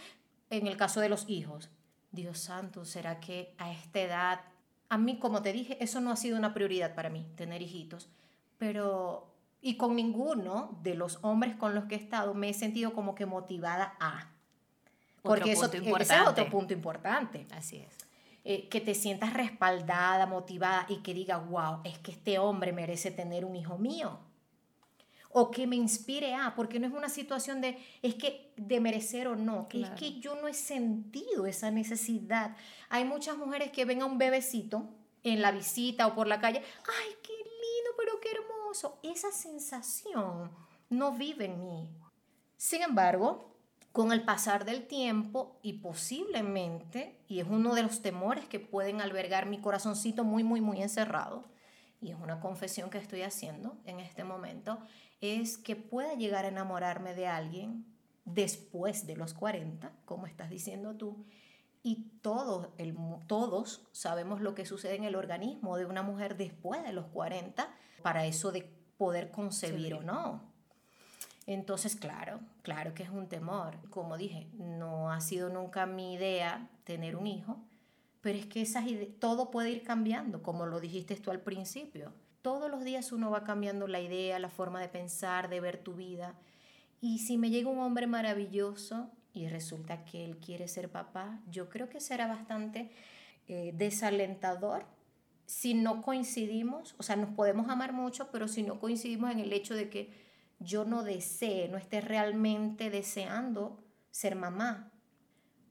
en 0.50 0.68
el 0.68 0.78
caso 0.78 1.00
de 1.00 1.10
los 1.10 1.30
hijos, 1.30 1.70
Dios 2.12 2.40
santo, 2.40 2.86
¿será 2.86 3.20
que 3.20 3.56
a 3.58 3.72
esta 3.72 4.02
edad, 4.02 4.42
a 4.90 4.98
mí 4.98 5.18
como 5.18 5.42
te 5.42 5.54
dije, 5.54 5.84
eso 5.84 6.00
no 6.02 6.12
ha 6.12 6.16
sido 6.16 6.38
una 6.38 6.54
prioridad 6.54 6.94
para 6.96 7.10
mí, 7.10 7.26
tener 7.36 7.62
hijitos, 7.62 8.10
pero, 8.58 9.33
y 9.66 9.78
con 9.78 9.96
ninguno 9.96 10.78
de 10.84 10.94
los 10.94 11.20
hombres 11.22 11.56
con 11.56 11.74
los 11.74 11.86
que 11.86 11.96
he 11.96 11.98
estado 11.98 12.34
me 12.34 12.50
he 12.50 12.54
sentido 12.54 12.94
como 12.94 13.16
que 13.16 13.26
motivada 13.26 13.96
a. 13.98 14.30
Porque 15.22 15.54
eso 15.54 15.72
ese 15.72 16.14
es 16.14 16.28
otro 16.28 16.50
punto 16.50 16.74
importante. 16.74 17.48
Así 17.56 17.78
es. 17.78 17.98
Eh, 18.44 18.68
que 18.68 18.82
te 18.82 18.94
sientas 18.94 19.32
respaldada, 19.32 20.26
motivada 20.26 20.86
y 20.90 20.98
que 20.98 21.14
digas, 21.14 21.50
wow, 21.50 21.80
es 21.86 21.98
que 22.00 22.12
este 22.12 22.40
hombre 22.40 22.74
merece 22.74 23.10
tener 23.10 23.46
un 23.46 23.56
hijo 23.56 23.78
mío. 23.78 24.20
O 25.30 25.50
que 25.50 25.66
me 25.66 25.78
inspire 25.78 26.36
a, 26.36 26.54
porque 26.56 26.78
no 26.78 26.86
es 26.86 26.94
una 26.94 27.08
situación 27.08 27.62
de, 27.62 27.80
es 28.02 28.16
que 28.16 28.52
de 28.58 28.82
merecer 28.82 29.30
o 29.30 29.38
no, 29.38 29.70
que 29.70 29.82
es 29.82 29.90
que 29.92 30.20
yo 30.20 30.36
no 30.36 30.50
he 30.50 30.54
sentido 30.54 31.48
esa 31.48 31.72
necesidad. 31.72 32.58
Hay 32.90 33.06
muchas 33.06 33.38
mujeres 33.38 33.72
que 33.72 33.86
ven 33.86 34.02
a 34.02 34.06
un 34.06 34.18
bebecito 34.18 34.90
en 35.24 35.42
la 35.42 35.52
visita 35.52 36.06
o 36.06 36.16
por 36.16 36.28
la 36.28 36.42
calle, 36.42 36.62
ay, 36.86 37.16
Esa 39.04 39.32
sensación 39.32 40.50
no 40.90 41.12
vive 41.12 41.46
en 41.46 41.64
mí. 41.64 41.90
Sin 42.58 42.82
embargo, 42.82 43.56
con 43.92 44.12
el 44.12 44.24
pasar 44.24 44.66
del 44.66 44.88
tiempo 44.88 45.60
y 45.62 45.74
posiblemente, 45.74 47.20
y 47.28 47.40
es 47.40 47.48
uno 47.48 47.76
de 47.76 47.84
los 47.84 48.02
temores 48.02 48.46
que 48.46 48.60
pueden 48.60 49.00
albergar 49.00 49.46
mi 49.46 49.62
corazoncito 49.62 50.24
muy, 50.24 50.44
muy, 50.44 50.60
muy 50.60 50.82
encerrado, 50.82 51.44
y 52.02 52.10
es 52.10 52.18
una 52.20 52.40
confesión 52.40 52.90
que 52.90 52.98
estoy 52.98 53.22
haciendo 53.22 53.78
en 53.86 54.00
este 54.00 54.24
momento, 54.24 54.80
es 55.22 55.60
que 55.60 55.76
pueda 55.76 56.16
llegar 56.16 56.46
a 56.46 56.48
enamorarme 56.48 57.14
de 57.14 57.28
alguien 57.28 57.86
después 58.26 59.06
de 59.06 59.16
los 59.16 59.36
40, 59.36 59.92
como 60.06 60.26
estás 60.26 60.50
diciendo 60.50 60.96
tú, 60.96 61.28
y 61.84 62.12
todos, 62.22 62.70
el, 62.78 62.96
todos 63.28 63.86
sabemos 63.92 64.40
lo 64.40 64.56
que 64.56 64.66
sucede 64.66 64.96
en 64.96 65.04
el 65.04 65.16
organismo 65.16 65.76
de 65.76 65.86
una 65.86 66.02
mujer 66.02 66.38
después 66.38 66.82
de 66.84 66.94
los 66.94 67.08
40 67.08 67.70
para 68.02 68.26
eso 68.26 68.54
de 68.54 68.74
poder 68.98 69.32
concebir 69.32 69.94
o 69.94 70.02
no. 70.02 70.42
Entonces, 71.46 71.98
claro, 71.98 72.40
claro 72.62 72.94
que 72.94 73.04
es 73.04 73.10
un 73.10 73.28
temor. 73.28 73.78
Como 73.90 74.18
dije, 74.18 74.48
no 74.54 75.12
ha 75.12 75.20
sido 75.20 75.50
nunca 75.50 75.86
mi 75.86 76.14
idea 76.14 76.70
tener 76.86 77.18
un 77.18 77.28
hijo, 77.28 77.58
pero 78.22 78.40
es 78.40 78.46
que 78.46 78.62
esas 78.62 78.86
todo 79.20 79.52
puede 79.52 79.72
ir 79.72 79.84
cambiando, 79.84 80.42
como 80.42 80.66
lo 80.66 80.80
dijiste 80.80 81.18
tú 81.18 81.32
al 81.32 81.42
principio. 81.42 82.14
Todos 82.42 82.72
los 82.72 82.86
días 82.86 83.12
uno 83.12 83.30
va 83.30 83.44
cambiando 83.44 83.88
la 83.88 84.00
idea, 84.00 84.40
la 84.40 84.50
forma 84.50 84.80
de 84.80 84.88
pensar, 84.88 85.50
de 85.50 85.60
ver 85.60 85.84
tu 85.84 85.96
vida. 85.96 86.36
Y 87.02 87.20
si 87.20 87.38
me 87.38 87.50
llega 87.50 87.70
un 87.70 87.80
hombre 87.80 88.08
maravilloso 88.08 89.12
y 89.34 89.48
resulta 89.48 90.06
que 90.06 90.24
él 90.24 90.38
quiere 90.38 90.68
ser 90.68 90.90
papá, 90.90 91.42
yo 91.50 91.70
creo 91.70 91.90
que 91.90 92.00
será 92.00 92.28
bastante 92.28 92.92
eh, 93.48 93.72
desalentador 93.76 94.86
si 95.46 95.74
no 95.74 96.02
coincidimos, 96.02 96.96
o 96.98 97.04
sea, 97.04 97.16
nos 97.16 97.36
podemos 97.36 97.70
amar 97.70 97.94
mucho, 97.94 98.30
pero 98.32 98.48
si 98.48 98.64
no 98.64 98.80
coincidimos 98.80 99.32
en 99.32 99.40
el 99.40 99.54
hecho 99.54 99.76
de 99.76 99.90
que 99.90 100.14
yo 100.60 100.86
no 100.86 101.04
desee, 101.04 101.68
no 101.68 101.78
esté 101.78 102.02
realmente 102.02 102.90
deseando 102.90 103.84
ser 104.12 104.36
mamá. 104.36 104.92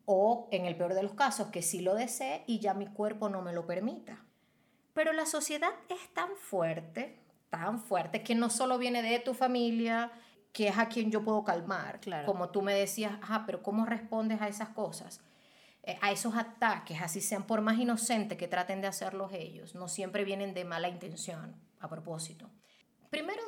O 0.04 0.48
en 0.50 0.66
el 0.66 0.76
peor 0.76 0.94
de 0.94 1.02
los 1.02 1.14
casos, 1.14 1.48
que 1.48 1.62
sí 1.62 1.80
lo 1.80 1.94
desee 1.94 2.44
y 2.46 2.58
ya 2.58 2.74
mi 2.74 2.86
cuerpo 2.86 3.28
no 3.28 3.40
me 3.40 3.52
lo 3.52 3.66
permita. 3.66 4.24
Pero 4.92 5.12
la 5.12 5.26
sociedad 5.26 5.70
es 5.88 6.12
tan 6.12 6.36
fuerte, 6.36 7.18
tan 7.50 7.80
fuerte, 7.80 8.22
que 8.22 8.34
no 8.34 8.50
solo 8.50 8.78
viene 8.78 9.02
de 9.02 9.20
tu 9.20 9.32
familia, 9.32 10.12
que 10.52 10.68
es 10.68 10.78
a 10.78 10.88
quien 10.88 11.10
yo 11.10 11.24
puedo 11.24 11.44
calmar. 11.44 12.00
Como 12.26 12.50
tú 12.50 12.62
me 12.62 12.74
decías, 12.74 13.18
ajá, 13.22 13.44
pero 13.46 13.62
¿cómo 13.62 13.86
respondes 13.86 14.40
a 14.40 14.48
esas 14.48 14.68
cosas? 14.70 15.20
Eh, 15.84 15.98
a 16.00 16.12
esos 16.12 16.36
ataques, 16.36 17.00
así 17.00 17.20
sean 17.20 17.44
por 17.44 17.60
más 17.60 17.78
inocentes 17.78 18.38
que 18.38 18.46
traten 18.46 18.80
de 18.80 18.86
hacerlos 18.86 19.32
ellos, 19.32 19.74
no 19.74 19.88
siempre 19.88 20.24
vienen 20.24 20.54
de 20.54 20.64
mala 20.64 20.88
intención, 20.88 21.56
a 21.80 21.88
propósito. 21.88 22.48
Primero, 23.10 23.42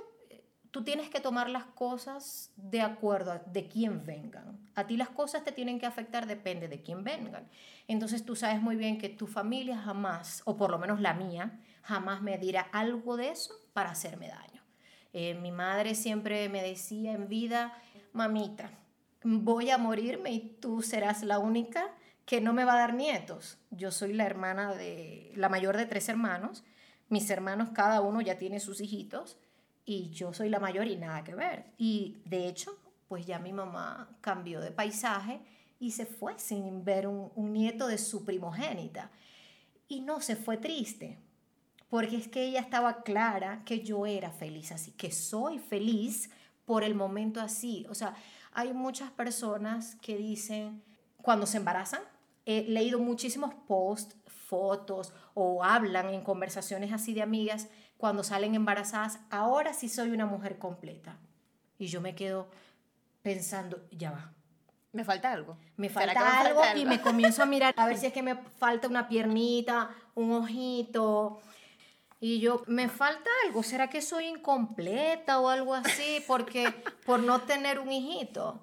tú 0.73 0.83
tienes 0.83 1.09
que 1.09 1.21
tomar 1.21 1.49
las 1.49 1.65
cosas 1.65 2.53
de 2.57 2.81
acuerdo 2.81 3.31
a 3.31 3.39
de 3.39 3.69
quién 3.69 4.05
vengan. 4.05 4.59
A 4.75 4.89
ti 4.89 4.97
las 4.97 5.11
cosas 5.11 5.45
te 5.45 5.53
tienen 5.53 5.79
que 5.79 5.87
afectar, 5.87 6.27
depende 6.27 6.67
de 6.67 6.83
quién 6.83 7.05
vengan. 7.05 7.49
Entonces 7.87 8.25
tú 8.25 8.35
sabes 8.35 8.61
muy 8.61 8.75
bien 8.75 8.99
que 8.99 9.09
tu 9.09 9.29
familia 9.29 9.79
jamás, 9.79 10.43
o 10.45 10.57
por 10.57 10.73
lo 10.73 10.79
menos 10.81 11.01
la 11.01 11.15
mía, 11.15 11.61
jamás 11.83 12.23
me 12.23 12.37
dirá 12.39 12.63
algo 12.73 13.17
de 13.17 13.29
eso 13.29 13.55
para 13.73 13.91
hacerme 13.91 14.29
daño. 14.29 14.54
Eh, 15.15 15.35
mi 15.35 15.53
madre 15.53 15.95
siempre 15.95 16.51
me 16.51 16.63
decía 16.63 17.13
en 17.13 17.29
vida, 17.29 17.73
mamita, 18.13 18.71
voy 19.23 19.71
a 19.71 19.79
morirme 19.79 20.33
y 20.33 20.41
tú 20.61 20.83
serás 20.83 21.23
la 21.23 21.39
única 21.39 21.91
que 22.27 22.41
no 22.41 22.53
me 22.53 22.65
va 22.65 22.75
a 22.75 22.79
dar 22.79 22.95
nietos. 22.95 23.59
Yo 23.71 23.91
soy 23.91 24.13
la 24.13 24.27
hermana 24.27 24.75
de, 24.75 25.33
la 25.37 25.49
mayor 25.49 25.77
de 25.77 25.87
tres 25.87 26.09
hermanos. 26.09 26.65
Mis 27.09 27.31
hermanos, 27.31 27.71
cada 27.71 28.01
uno 28.01 28.21
ya 28.21 28.39
tiene 28.39 28.61
sus 28.61 28.81
hijitos 28.81 29.39
y 29.87 30.11
yo 30.11 30.33
soy 30.33 30.49
la 30.49 30.61
mayor 30.61 30.87
y 30.89 30.97
nada 30.97 31.25
que 31.25 31.35
ver. 31.35 31.67
Y 31.79 32.23
de 32.25 32.49
hecho, 32.49 32.77
pues 33.09 33.27
ya 33.27 33.39
mi 33.39 33.53
mamá 33.53 34.17
cambió 34.21 34.61
de 34.61 34.71
paisaje 34.71 35.41
y 35.79 35.93
se 35.93 36.07
fue 36.07 36.39
sin 36.39 36.85
ver 36.85 37.07
un, 37.07 37.31
nieto 37.53 37.87
de 37.87 37.99
su 37.99 38.25
primogénita. 38.25 39.11
Y 39.87 40.01
no 40.01 40.21
se 40.21 40.35
fue 40.35 40.57
triste, 40.57 41.19
porque 41.95 42.17
es 42.17 42.27
que 42.27 42.43
ella 42.43 42.59
estaba 42.59 43.05
clara 43.05 43.63
que 43.65 43.85
yo 43.85 44.05
era 44.05 44.33
feliz 44.33 44.73
así, 44.73 44.91
que 44.91 45.13
soy 45.13 45.61
feliz 45.61 46.29
por 46.65 46.83
el 46.83 46.97
momento 46.97 47.41
así. 47.41 47.87
O 47.89 47.95
sea, 47.95 48.17
hay 48.53 48.73
muchas 48.73 49.13
personas 49.13 49.95
que 50.03 50.17
dicen, 50.17 50.83
cuando 51.23 51.47
se 51.47 51.59
embarazan, 51.59 52.01
he 52.47 52.65
leído 52.65 52.99
muchísimos 52.99 53.55
posts, 53.69 54.17
fotos 54.27 55.13
o 55.35 55.63
hablan 55.63 56.09
en 56.09 56.23
conversaciones 56.23 56.93
así 56.93 57.15
de 57.15 57.23
amigas 57.23 57.69
cuando 57.97 58.25
salen 58.25 58.57
embarazadas, 58.57 59.21
ahora 59.31 59.73
sí 59.73 59.89
soy 59.89 60.11
una 60.11 60.27
mujer 60.27 60.59
completa. 60.59 61.17
Y 61.79 61.87
yo 61.87 62.01
me 62.01 62.17
quedo 62.17 62.49
pensando, 63.23 63.87
ya 63.93 64.11
va. 64.11 64.33
Me 64.91 65.05
falta 65.05 65.31
algo. 65.31 65.59
Me 65.77 65.89
falta, 65.89 66.41
algo, 66.41 66.61
y 66.75 66.87
me 66.87 67.01
comienzo 67.01 67.45
a 67.45 67.47
mirar 67.47 67.73
a 67.77 67.87
ver 67.87 67.99
si 68.01 68.07
es 68.07 68.13
que 68.13 68.25
me 68.25 68.35
falta 68.35 68.89
una 68.89 69.07
piernita, 69.07 69.91
un 70.17 70.33
ojito. 70.33 71.41
Y 72.27 72.41
yo, 72.41 72.63
me 72.67 72.89
falta 72.89 73.29
algo, 73.45 73.63
¿será 73.63 73.91
que 73.91 74.01
soy 74.01 74.29
incompleta 74.29 75.41
o 75.41 75.51
algo 75.51 75.75
así? 75.75 76.25
Porque 76.27 76.65
por 77.05 77.21
no 77.21 77.43
tener 77.43 77.79
un 77.79 77.93
hijito. 77.93 78.63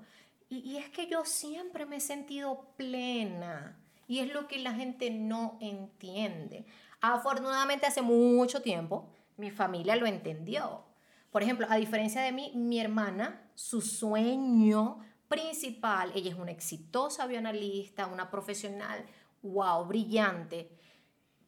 Y, 0.50 0.67
y, 0.67 0.78
es 0.78 0.89
que 0.89 1.06
yo 1.06 1.26
siempre 1.26 1.86
me 1.86 1.97
he 1.97 2.00
sentido 2.00 2.74
plena. 2.76 3.80
Y 4.08 4.17
es 4.17 4.34
lo 4.34 4.47
que 4.47 4.58
la 4.58 4.74
gente 4.74 5.12
no 5.12 5.60
entiende. 5.62 6.65
Afortunadamente 7.02 7.86
hace 7.86 8.02
mucho 8.02 8.63
tiempo 8.63 9.13
mi 9.38 9.52
familia 9.52 9.95
lo 9.95 10.08
entendió. 10.08 10.84
Por 11.30 11.43
ejemplo, 11.43 11.67
a 11.69 11.76
diferencia 11.76 12.24
de 12.24 12.32
mí, 12.32 12.54
mi 12.56 12.80
hermana, 12.80 13.47
su 13.54 13.82
sueño 13.82 15.06
principal, 15.28 16.12
ella 16.15 16.32
es 16.32 16.36
una 16.36 16.50
exitosa 16.50 17.28
bioanalista, 17.28 18.08
una 18.08 18.32
profesional, 18.32 19.06
wow, 19.43 19.86
brillante, 19.86 20.71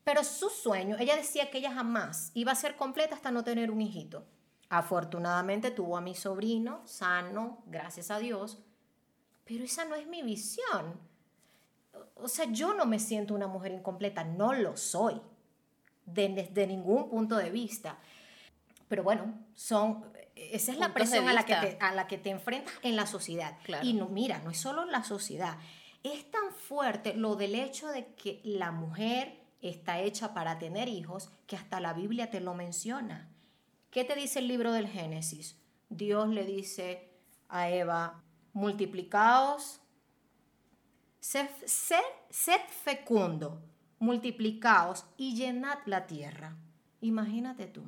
pero 0.04 0.24
su 0.24 0.50
sueño, 0.50 0.98
ella 1.00 1.16
decía 1.16 1.50
que 1.50 1.60
ella 1.60 1.74
jamás 1.74 2.32
iba 2.34 2.52
a 2.52 2.56
ser 2.56 2.76
completa 2.76 3.16
hasta 3.16 3.32
no 3.32 3.44
tener 3.44 3.72
un 3.72 3.82
hijito. 3.82 4.26
Afortunadamente 4.70 5.72
tuvo 5.72 5.98
a 5.98 6.02
mi 6.02 6.16
sobrino, 6.16 6.82
sano, 6.86 7.64
gracias 7.68 8.12
a 8.12 8.20
Dios, 8.20 8.60
pero 9.46 9.64
esa 9.64 9.86
no 9.86 9.96
es 9.96 10.08
mi 10.08 10.22
visión. 10.22 11.00
O 12.16 12.28
sea, 12.28 12.46
yo 12.46 12.74
no 12.74 12.86
me 12.86 13.00
siento 13.00 13.34
una 13.34 13.48
mujer 13.48 13.72
incompleta, 13.72 14.24
no 14.24 14.54
lo 14.54 14.76
soy 14.76 15.22
desde 16.06 16.68
ningún 16.68 17.10
punto 17.10 17.38
de 17.38 17.50
vista. 17.50 17.98
Pero 18.88 19.04
bueno, 19.04 19.34
son, 19.56 20.06
esa 20.36 20.72
es 20.72 20.78
la 20.78 20.94
presión 20.94 21.28
a 21.30 21.34
la, 21.34 21.46
que 21.46 21.56
te, 21.56 21.78
a 21.80 21.94
la 21.94 22.08
que 22.08 22.18
te 22.18 22.30
enfrentas 22.30 22.74
en 22.82 22.96
la 22.96 23.06
sociedad. 23.06 23.58
Y 23.82 23.94
no, 23.94 24.08
mira, 24.10 24.40
no 24.40 24.52
es 24.52 24.58
solo 24.58 24.86
la 24.86 25.04
sociedad. 25.04 25.58
Es 26.04 26.30
tan 26.30 26.52
fuerte 26.52 27.14
lo 27.14 27.36
del 27.36 27.56
hecho 27.56 27.88
de 27.88 28.08
que 28.16 28.42
la 28.44 28.72
mujer 28.72 29.43
está 29.70 30.00
hecha 30.00 30.34
para 30.34 30.60
tener 30.60 30.90
hijos 30.90 31.32
que 31.48 31.56
hasta 31.56 31.80
la 31.80 31.94
Biblia 31.94 32.30
te 32.30 32.40
lo 32.40 32.54
menciona. 32.54 33.30
¿Qué 33.90 34.04
te 34.04 34.16
dice 34.16 34.40
el 34.40 34.48
libro 34.48 34.72
del 34.72 34.88
Génesis? 34.88 35.60
Dios 35.90 36.30
le 36.30 36.46
dice 36.46 37.10
a 37.50 37.70
Eva, 37.70 38.24
multiplicaos, 38.54 39.82
sed, 41.20 41.48
sed 41.66 42.62
fecundo 42.84 43.62
multiplicaos 44.04 45.06
y 45.18 45.36
llenad 45.36 45.80
la 45.86 46.06
tierra. 46.06 46.56
Imagínate 47.02 47.68
tú. 47.68 47.84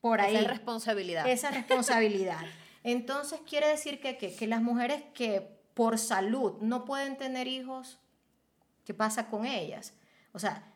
por 0.00 0.20
ahí. 0.20 0.36
Esa 0.36 0.48
responsabilidad. 0.48 1.28
Esa 1.28 1.50
responsabilidad. 1.50 2.40
Entonces 2.82 3.40
quiere 3.48 3.68
decir 3.68 4.00
que, 4.00 4.18
que, 4.18 4.34
que 4.34 4.46
las 4.46 4.62
mujeres 4.62 5.02
que 5.14 5.40
por 5.74 5.98
salud 5.98 6.60
no 6.60 6.84
pueden 6.84 7.16
tener 7.16 7.46
hijos, 7.46 8.00
¿qué 8.84 8.94
pasa 8.94 9.28
con 9.28 9.46
ellas? 9.46 9.94
O 10.32 10.38
sea, 10.38 10.74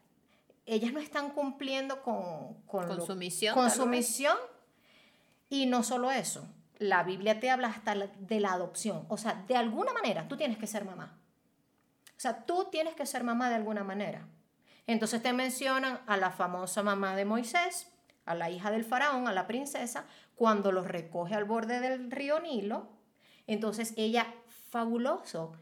ellas 0.67 0.93
no 0.93 1.01
están 1.01 1.31
cumpliendo 1.31 2.03
con, 2.03 2.55
con, 2.67 3.05
su 3.05 3.15
misión. 3.17 3.55
Con 3.55 3.71
su 3.71 3.87
misión. 3.87 4.37
Y 5.49 5.67
no 5.67 5.83
solo 5.83 6.11
eso, 6.11 6.47
la 6.79 7.03
Biblia 7.03 7.41
te 7.41 7.51
habla 7.51 7.69
hasta 7.69 7.95
de 7.95 8.41
la 8.41 8.53
adopción. 8.53 9.05
O 9.09 9.19
sea, 9.19 9.45
de 9.47 9.57
alguna 9.57 9.93
manera 9.93 10.29
tú 10.29 10.37
tienes 10.37 10.59
que 10.59 10.67
ser 10.67 10.85
mamá. 10.85 11.19
O 12.17 12.21
sea, 12.23 12.45
tú 12.45 12.69
tienes 12.71 12.95
que 12.95 13.07
ser 13.07 13.25
mamá 13.25 13.49
de 13.49 13.57
alguna 13.57 13.85
manera. 13.85 14.27
Entonces 14.87 15.23
te 15.23 15.33
mencionan 15.33 16.01
a 16.07 16.17
la 16.17 16.31
famosa 16.31 16.83
mamá 16.83 17.17
de 17.17 17.25
Moisés, 17.25 17.89
a 18.25 18.35
la 18.35 18.51
hija 18.51 18.71
del 18.71 18.85
faraón, 18.85 19.29
a 19.29 19.33
la 19.33 19.47
princesa, 19.47 20.07
cuando 20.35 20.73
los 20.73 20.87
recoge 20.87 21.35
al 21.35 21.45
borde 21.45 21.81
del 21.81 22.11
río 22.11 22.41
Nilo. 22.41 22.89
Entonces 23.47 23.95
ella, 23.97 24.27
fabuloso, 24.71 25.53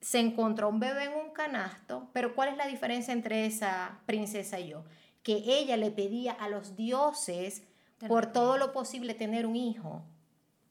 se 0.00 0.18
encontró 0.18 0.68
un 0.68 0.80
bebé 0.80 1.04
en 1.04 1.14
un 1.14 1.30
canasto, 1.30 2.08
pero 2.12 2.34
¿cuál 2.34 2.48
es 2.50 2.56
la 2.56 2.66
diferencia 2.66 3.12
entre 3.12 3.46
esa 3.46 4.00
princesa 4.06 4.58
y 4.58 4.68
yo? 4.68 4.84
Que 5.22 5.42
ella 5.46 5.76
le 5.76 5.90
pedía 5.90 6.32
a 6.32 6.48
los 6.48 6.76
dioses 6.76 7.62
por 8.08 8.32
todo 8.32 8.56
lo 8.56 8.72
posible 8.72 9.14
tener 9.14 9.46
un 9.46 9.56
hijo. 9.56 10.02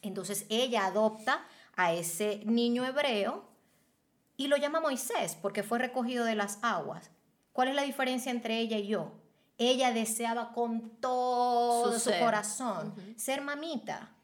Entonces 0.01 0.45
ella 0.49 0.85
adopta 0.85 1.45
a 1.75 1.93
ese 1.93 2.41
niño 2.45 2.85
hebreo 2.85 3.47
y 4.35 4.47
lo 4.47 4.57
llama 4.57 4.79
Moisés 4.79 5.37
porque 5.39 5.63
fue 5.63 5.77
recogido 5.79 6.25
de 6.25 6.35
las 6.35 6.57
aguas. 6.63 7.11
¿Cuál 7.53 7.67
es 7.67 7.75
la 7.75 7.83
diferencia 7.83 8.31
entre 8.31 8.59
ella 8.59 8.77
y 8.77 8.87
yo? 8.87 9.11
Ella 9.57 9.91
deseaba 9.91 10.53
con 10.53 10.91
todo 11.01 11.99
su, 11.99 12.11
corazón 12.19 12.95
ser 13.17 13.41
mamita. 13.41 14.15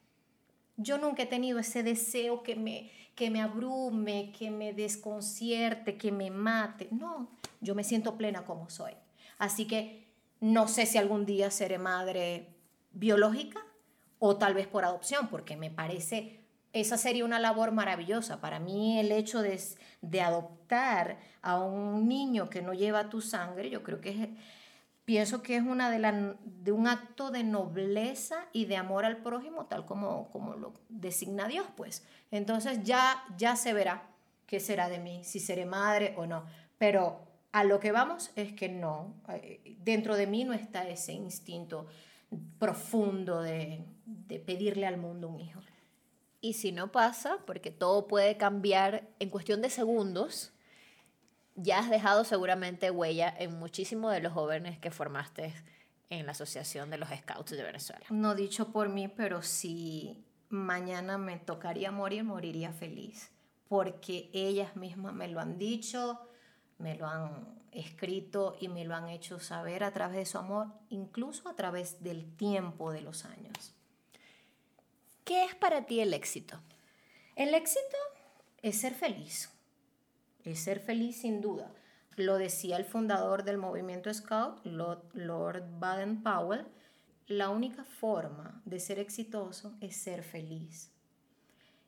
Yo 0.78 0.98
nunca 0.98 1.24
he 1.24 1.26
tenido 1.26 1.60
ese 1.60 1.84
deseo 1.84 2.44
que 2.44 2.56
me, 2.56 2.90
que 3.16 3.30
me 3.30 3.42
abrume, 3.42 4.32
que 4.38 4.52
me 4.52 4.74
desconcierte, 4.74 5.98
que 5.98 6.12
me 6.12 6.30
mate. 6.30 6.90
No, 6.92 7.32
yo 7.62 7.74
me 7.74 7.84
siento 7.84 8.18
plena 8.18 8.46
como 8.46 8.70
soy. 8.70 8.94
Así 9.38 9.66
que 9.66 10.06
no 10.42 10.68
sé 10.68 10.86
si 10.86 10.98
algún 10.98 11.26
día 11.26 11.50
seré 11.50 11.78
madre 11.78 12.54
biológica 12.92 13.62
o 14.20 14.38
tal 14.38 14.54
vez 14.54 14.68
por 14.68 14.84
adopción, 14.84 15.28
porque 15.30 15.56
me 15.56 15.72
parece, 15.72 16.42
esa 16.74 16.98
sería 16.98 17.26
una 17.26 17.40
labor 17.40 17.72
maravillosa. 17.72 18.42
Para 18.42 18.60
mí 18.60 19.00
el 19.00 19.12
hecho 19.12 19.42
de, 19.42 19.62
de 20.02 20.22
adoptar 20.22 21.18
a 21.42 21.60
un 21.60 22.08
niño 22.08 22.50
que 22.50 22.62
no 22.62 22.74
lleva 22.74 23.10
tu 23.10 23.22
sangre, 23.22 23.70
yo 23.70 23.82
creo 23.82 24.02
que 24.02 24.10
es 24.10 24.30
pienso 25.06 25.42
que 25.42 25.56
es 25.56 25.64
una 25.64 25.90
de, 25.92 26.72
un 26.72 26.88
acto 26.88 27.32
de 27.32 27.44
nobleza 27.44 28.48
y 28.52 28.66
de 28.66 28.76
amor 28.76 29.06
al 29.06 29.18
prójimo, 29.18 29.68
tal 29.68 29.86
como, 29.86 30.30
como 30.32 30.56
lo 30.56 30.74
designa 30.90 31.48
Dios, 31.48 31.68
pues. 31.78 32.04
Entonces 32.32 32.84
ya, 32.84 33.24
ya 33.38 33.56
se 33.56 33.74
verá 33.74 34.10
qué 34.48 34.60
será 34.60 34.90
de 34.90 35.00
mí, 35.00 35.24
si 35.24 35.40
seré 35.40 35.66
madre 35.66 36.16
o 36.18 36.26
no. 36.26 36.46
Pero 36.78 37.20
a 37.52 37.64
lo 37.64 37.80
que 37.80 37.92
vamos 37.92 38.32
es 38.36 38.54
que 38.54 38.68
no, 38.68 39.14
dentro 39.84 40.16
de 40.18 40.28
mí 40.28 40.44
no 40.44 40.54
está 40.54 40.88
ese 40.90 41.14
instinto 41.14 41.86
profundo 42.60 43.42
de, 43.42 43.86
de 44.06 44.40
pedirle 44.40 44.88
al 44.88 44.98
mundo 44.98 45.30
un 45.30 45.40
hijo. 45.40 45.62
Y 46.42 46.54
si 46.54 46.72
no 46.72 46.92
pasa, 46.92 47.38
porque 47.46 47.72
todo 47.72 48.08
puede 48.08 48.38
cambiar 48.38 49.08
en 49.20 49.30
cuestión 49.30 49.62
de 49.62 49.70
segundos, 49.70 50.52
ya 51.56 51.80
has 51.80 51.90
dejado 51.90 52.24
seguramente 52.26 52.92
huella 52.92 53.34
en 53.38 53.58
muchísimos 53.58 54.12
de 54.12 54.20
los 54.20 54.34
jóvenes 54.34 54.78
que 54.78 54.92
formaste 54.92 55.54
en 56.10 56.26
la 56.26 56.34
Asociación 56.34 56.90
de 56.90 56.98
los 56.98 57.10
Scouts 57.10 57.52
de 57.52 57.64
Venezuela. 57.64 58.06
No 58.10 58.36
dicho 58.36 58.72
por 58.72 58.90
mí, 58.90 59.08
pero 59.08 59.42
si 59.42 60.24
mañana 60.50 61.18
me 61.18 61.38
tocaría 61.38 61.92
morir, 61.92 62.24
moriría 62.24 62.74
feliz, 62.74 63.32
porque 63.68 64.30
ellas 64.34 64.76
mismas 64.76 65.14
me 65.14 65.28
lo 65.28 65.40
han 65.40 65.58
dicho, 65.58 66.20
me 66.78 66.96
lo 66.96 67.08
han 67.08 67.64
escrito 67.72 68.56
y 68.60 68.68
me 68.68 68.86
lo 68.86 68.96
han 68.96 69.10
hecho 69.10 69.40
saber 69.40 69.84
a 69.84 69.92
través 69.92 70.18
de 70.18 70.26
su 70.26 70.38
amor, 70.38 70.68
incluso 70.90 71.50
a 71.50 71.56
través 71.56 72.04
del 72.04 72.36
tiempo 72.36 72.92
de 72.92 73.02
los 73.02 73.26
años. 73.26 73.74
¿Qué 75.24 75.46
es 75.46 75.56
para 75.56 75.86
ti 75.86 76.02
el 76.02 76.14
éxito? 76.14 76.60
El 77.36 77.54
éxito 77.54 77.98
es 78.62 78.80
ser 78.80 78.94
feliz 78.94 79.55
es 80.46 80.60
ser 80.60 80.80
feliz 80.80 81.22
sin 81.22 81.42
duda. 81.42 81.74
Lo 82.16 82.38
decía 82.38 82.78
el 82.78 82.86
fundador 82.86 83.44
del 83.44 83.58
movimiento 83.58 84.14
Scout, 84.14 84.66
Lord 84.66 85.64
Baden-Powell, 85.80 86.66
la 87.28 87.50
única 87.50 87.84
forma 87.84 88.62
de 88.66 88.80
ser 88.80 89.00
exitoso 89.00 89.76
es 89.82 89.98
ser 89.98 90.24
feliz. 90.24 90.92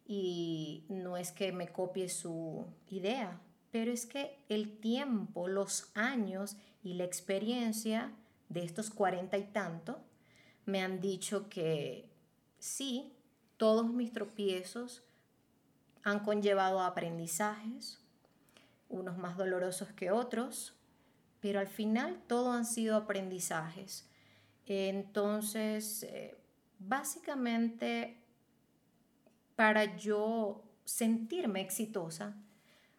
Y 0.05 0.85
no 0.89 1.15
es 1.17 1.31
que 1.31 1.51
me 1.51 1.71
copie 1.71 2.09
su 2.09 2.65
idea, 2.89 3.39
pero 3.71 3.91
es 3.91 4.05
que 4.05 4.37
el 4.49 4.79
tiempo, 4.79 5.47
los 5.47 5.91
años 5.93 6.57
y 6.83 6.95
la 6.95 7.03
experiencia 7.03 8.13
de 8.49 8.63
estos 8.63 8.89
cuarenta 8.89 9.37
y 9.37 9.43
tanto 9.43 9.99
me 10.65 10.81
han 10.81 11.01
dicho 11.01 11.49
que 11.49 12.09
sí, 12.57 13.13
todos 13.57 13.89
mis 13.91 14.11
tropiezos 14.11 15.03
han 16.03 16.21
conllevado 16.21 16.81
aprendizajes, 16.81 18.01
unos 18.89 19.17
más 19.17 19.37
dolorosos 19.37 19.91
que 19.93 20.11
otros, 20.11 20.75
pero 21.39 21.59
al 21.59 21.67
final 21.67 22.21
todo 22.27 22.51
han 22.51 22.65
sido 22.65 22.95
aprendizajes. 22.95 24.09
Entonces, 24.65 26.03
eh, 26.03 26.37
básicamente, 26.79 28.17
para 29.55 29.95
yo 29.97 30.63
sentirme 30.83 31.61
exitosa, 31.61 32.35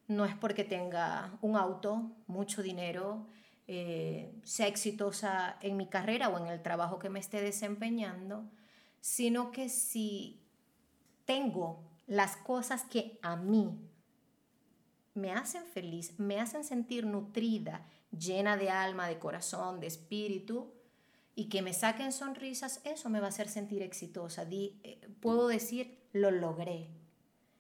no 0.06 0.24
es 0.24 0.34
porque 0.34 0.64
tenga 0.64 1.38
un 1.42 1.56
auto, 1.56 2.10
mucho 2.26 2.62
dinero, 2.62 3.26
eh, 3.66 4.32
sea 4.44 4.66
exitosa 4.66 5.58
en 5.60 5.76
mi 5.76 5.86
carrera 5.88 6.30
o 6.30 6.38
en 6.38 6.46
el 6.46 6.62
trabajo 6.62 6.98
que 6.98 7.10
me 7.10 7.20
esté 7.20 7.42
desempeñando, 7.42 8.50
sino 9.00 9.50
que 9.50 9.68
si 9.68 10.42
tengo 11.26 11.84
las 12.06 12.36
cosas 12.36 12.84
que 12.84 13.18
a 13.20 13.36
mí 13.36 13.78
me 15.18 15.32
hacen 15.32 15.64
feliz, 15.64 16.18
me 16.18 16.40
hacen 16.40 16.64
sentir 16.64 17.06
nutrida, 17.06 17.86
llena 18.16 18.56
de 18.56 18.70
alma, 18.70 19.08
de 19.08 19.18
corazón, 19.18 19.80
de 19.80 19.86
espíritu, 19.86 20.72
y 21.34 21.48
que 21.48 21.62
me 21.62 21.72
saquen 21.72 22.12
sonrisas, 22.12 22.80
eso 22.84 23.10
me 23.10 23.20
va 23.20 23.26
a 23.26 23.28
hacer 23.28 23.48
sentir 23.48 23.82
exitosa. 23.82 24.46
Eh, 24.50 25.08
puedo 25.20 25.46
decir, 25.46 25.98
lo 26.12 26.30
logré. 26.30 26.88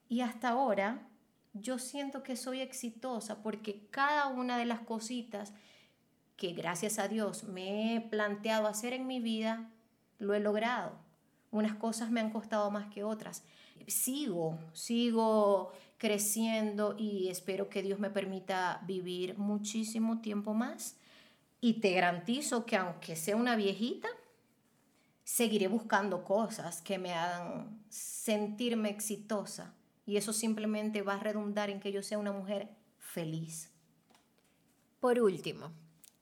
Y 0.08 0.22
hasta 0.22 0.48
ahora 0.48 1.06
yo 1.52 1.78
siento 1.78 2.22
que 2.22 2.34
soy 2.34 2.60
exitosa 2.60 3.42
porque 3.42 3.86
cada 3.90 4.26
una 4.28 4.58
de 4.58 4.64
las 4.64 4.80
cositas 4.80 5.52
que 6.36 6.52
gracias 6.52 6.98
a 6.98 7.08
Dios 7.08 7.44
me 7.44 7.94
he 7.94 8.00
planteado 8.00 8.66
hacer 8.66 8.92
en 8.92 9.06
mi 9.06 9.20
vida, 9.20 9.70
lo 10.18 10.34
he 10.34 10.40
logrado. 10.40 10.98
Unas 11.50 11.74
cosas 11.74 12.10
me 12.10 12.20
han 12.20 12.30
costado 12.30 12.70
más 12.70 12.92
que 12.92 13.04
otras. 13.04 13.44
Sigo, 13.86 14.58
sigo 14.72 15.72
creciendo 15.98 16.94
y 16.96 17.28
espero 17.28 17.68
que 17.68 17.82
Dios 17.82 17.98
me 17.98 18.10
permita 18.10 18.80
vivir 18.86 19.36
muchísimo 19.36 20.20
tiempo 20.20 20.54
más. 20.54 20.96
Y 21.60 21.74
te 21.80 21.92
garantizo 21.92 22.64
que 22.64 22.76
aunque 22.76 23.16
sea 23.16 23.36
una 23.36 23.56
viejita, 23.56 24.08
seguiré 25.24 25.66
buscando 25.66 26.24
cosas 26.24 26.80
que 26.80 26.98
me 26.98 27.12
hagan 27.12 27.82
sentirme 27.88 28.90
exitosa. 28.90 29.74
Y 30.06 30.16
eso 30.16 30.32
simplemente 30.32 31.02
va 31.02 31.14
a 31.14 31.20
redundar 31.20 31.68
en 31.68 31.80
que 31.80 31.92
yo 31.92 32.02
sea 32.02 32.18
una 32.18 32.32
mujer 32.32 32.70
feliz. 32.98 33.70
Por 35.00 35.20
último, 35.20 35.72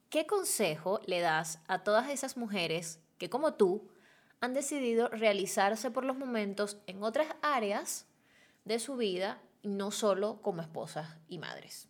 ¿qué 0.09 0.27
consejo 0.27 1.01
le 1.07 1.21
das 1.21 1.61
a 1.69 1.85
todas 1.85 2.11
esas 2.11 2.37
mujeres 2.37 2.99
que 3.19 3.31
como 3.31 3.55
tú 3.55 3.89
han 4.41 4.55
decidido 4.55 5.09
realizarse 5.09 5.91
por 5.91 6.05
los 6.05 6.17
momentos 6.17 6.79
en 6.87 7.03
otras 7.03 7.29
áreas 7.43 8.07
de 8.65 8.79
su 8.79 8.97
vida 8.97 9.41
no 9.67 9.91
solo 9.91 10.41
como 10.41 10.63
esposas 10.63 11.19
y 11.29 11.39
madres. 11.39 11.89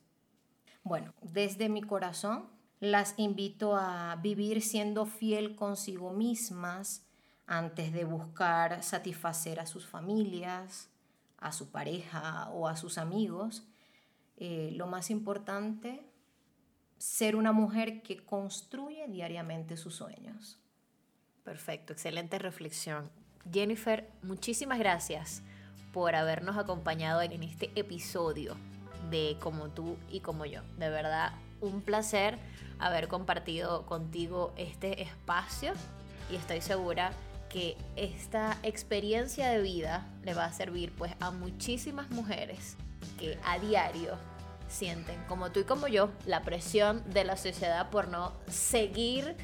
Bueno, 0.82 1.12
desde 1.20 1.68
mi 1.68 1.82
corazón 1.82 2.48
las 2.80 3.14
invito 3.18 3.76
a 3.76 4.16
vivir 4.16 4.62
siendo 4.62 5.06
fiel 5.06 5.56
consigo 5.56 6.12
mismas 6.12 7.04
antes 7.46 7.92
de 7.92 8.04
buscar 8.04 8.82
satisfacer 8.82 9.60
a 9.60 9.66
sus 9.66 9.86
familias, 9.86 10.90
a 11.38 11.52
su 11.52 11.70
pareja 11.70 12.50
o 12.50 12.66
a 12.66 12.76
sus 12.76 12.98
amigos. 12.98 13.66
Eh, 14.36 14.70
lo 14.74 14.86
más 14.86 15.10
importante, 15.10 16.02
ser 16.98 17.36
una 17.36 17.52
mujer 17.52 18.02
que 18.02 18.24
construye 18.24 19.06
diariamente 19.08 19.76
sus 19.76 19.94
sueños. 19.94 20.58
Perfecto, 21.44 21.92
excelente 21.92 22.38
reflexión. 22.38 23.10
Jennifer, 23.52 24.10
muchísimas 24.22 24.78
gracias 24.78 25.42
por 25.96 26.14
habernos 26.14 26.58
acompañado 26.58 27.22
en 27.22 27.42
este 27.42 27.70
episodio 27.74 28.54
de 29.08 29.38
Como 29.40 29.70
tú 29.70 29.96
y 30.10 30.20
como 30.20 30.44
yo. 30.44 30.60
De 30.76 30.90
verdad, 30.90 31.32
un 31.62 31.80
placer 31.80 32.36
haber 32.78 33.08
compartido 33.08 33.86
contigo 33.86 34.52
este 34.58 35.00
espacio 35.02 35.72
y 36.30 36.36
estoy 36.36 36.60
segura 36.60 37.12
que 37.48 37.78
esta 37.96 38.58
experiencia 38.62 39.48
de 39.48 39.62
vida 39.62 40.06
le 40.22 40.34
va 40.34 40.44
a 40.44 40.52
servir 40.52 40.92
pues 40.92 41.14
a 41.18 41.30
muchísimas 41.30 42.10
mujeres 42.10 42.76
que 43.18 43.38
a 43.46 43.58
diario 43.58 44.18
sienten, 44.68 45.16
como 45.28 45.50
tú 45.50 45.60
y 45.60 45.64
como 45.64 45.88
yo, 45.88 46.10
la 46.26 46.42
presión 46.42 47.10
de 47.10 47.24
la 47.24 47.38
sociedad 47.38 47.88
por 47.88 48.08
no 48.08 48.34
seguir 48.48 49.34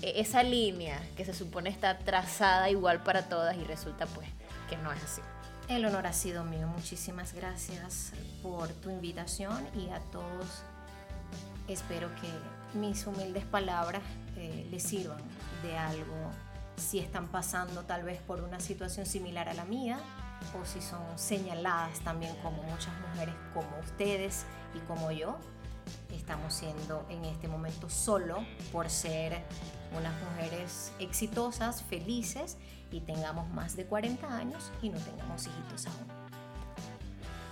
eh, 0.00 0.14
esa 0.16 0.42
línea 0.42 1.02
que 1.18 1.26
se 1.26 1.34
supone 1.34 1.68
está 1.68 1.98
trazada 1.98 2.70
igual 2.70 3.02
para 3.02 3.28
todas 3.28 3.58
y 3.58 3.64
resulta 3.64 4.06
pues 4.06 4.26
que 4.70 4.78
no 4.78 4.90
es 4.90 5.04
así. 5.04 5.20
El 5.68 5.84
honor 5.84 6.06
ha 6.06 6.14
sido 6.14 6.44
mío. 6.44 6.66
Muchísimas 6.66 7.34
gracias 7.34 8.12
por 8.42 8.68
tu 8.68 8.88
invitación 8.88 9.68
y 9.76 9.90
a 9.90 10.00
todos 10.10 10.62
espero 11.68 12.08
que 12.22 12.78
mis 12.78 13.06
humildes 13.06 13.44
palabras 13.44 14.00
eh, 14.36 14.66
les 14.70 14.82
sirvan 14.82 15.18
de 15.62 15.76
algo 15.76 16.30
si 16.76 17.00
están 17.00 17.28
pasando 17.28 17.82
tal 17.82 18.02
vez 18.02 18.18
por 18.22 18.40
una 18.40 18.60
situación 18.60 19.04
similar 19.04 19.50
a 19.50 19.52
la 19.52 19.66
mía 19.66 19.98
o 20.58 20.64
si 20.64 20.80
son 20.80 21.02
señaladas 21.18 21.98
también 22.00 22.34
como 22.36 22.62
muchas 22.62 22.94
mujeres 23.10 23.34
como 23.52 23.68
ustedes 23.84 24.46
y 24.74 24.78
como 24.86 25.10
yo 25.10 25.36
estamos 26.14 26.54
siendo 26.54 27.04
en 27.10 27.26
este 27.26 27.46
momento 27.46 27.90
solo 27.90 28.38
por 28.72 28.88
ser 28.88 29.42
unas 29.96 30.14
mujeres 30.22 30.92
exitosas, 30.98 31.82
felices 31.82 32.56
y 32.90 33.00
tengamos 33.00 33.48
más 33.50 33.76
de 33.76 33.84
40 33.84 34.36
años 34.36 34.70
y 34.82 34.90
no 34.90 34.98
tengamos 34.98 35.46
hijitos 35.46 35.86
aún. 35.86 36.18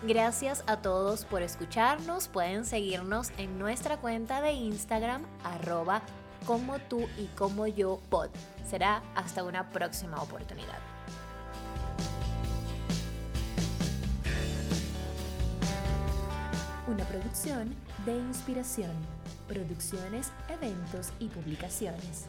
Gracias 0.02 0.62
a 0.66 0.76
todos 0.76 1.24
por 1.24 1.42
escucharnos. 1.42 2.28
Pueden 2.28 2.64
seguirnos 2.64 3.30
en 3.38 3.58
nuestra 3.58 3.96
cuenta 3.96 4.42
de 4.42 4.52
Instagram 4.52 5.22
arroba 5.42 6.02
como 6.46 6.78
tú 6.78 7.00
y 7.18 7.26
como 7.36 7.66
yo 7.66 8.00
pod. 8.10 8.28
Será 8.68 9.02
hasta 9.14 9.42
una 9.42 9.70
próxima 9.70 10.22
oportunidad. 10.22 10.78
Una 16.86 17.04
producción 17.04 17.74
de 18.04 18.16
inspiración, 18.16 18.92
producciones, 19.48 20.30
eventos 20.48 21.10
y 21.18 21.28
publicaciones. 21.28 22.26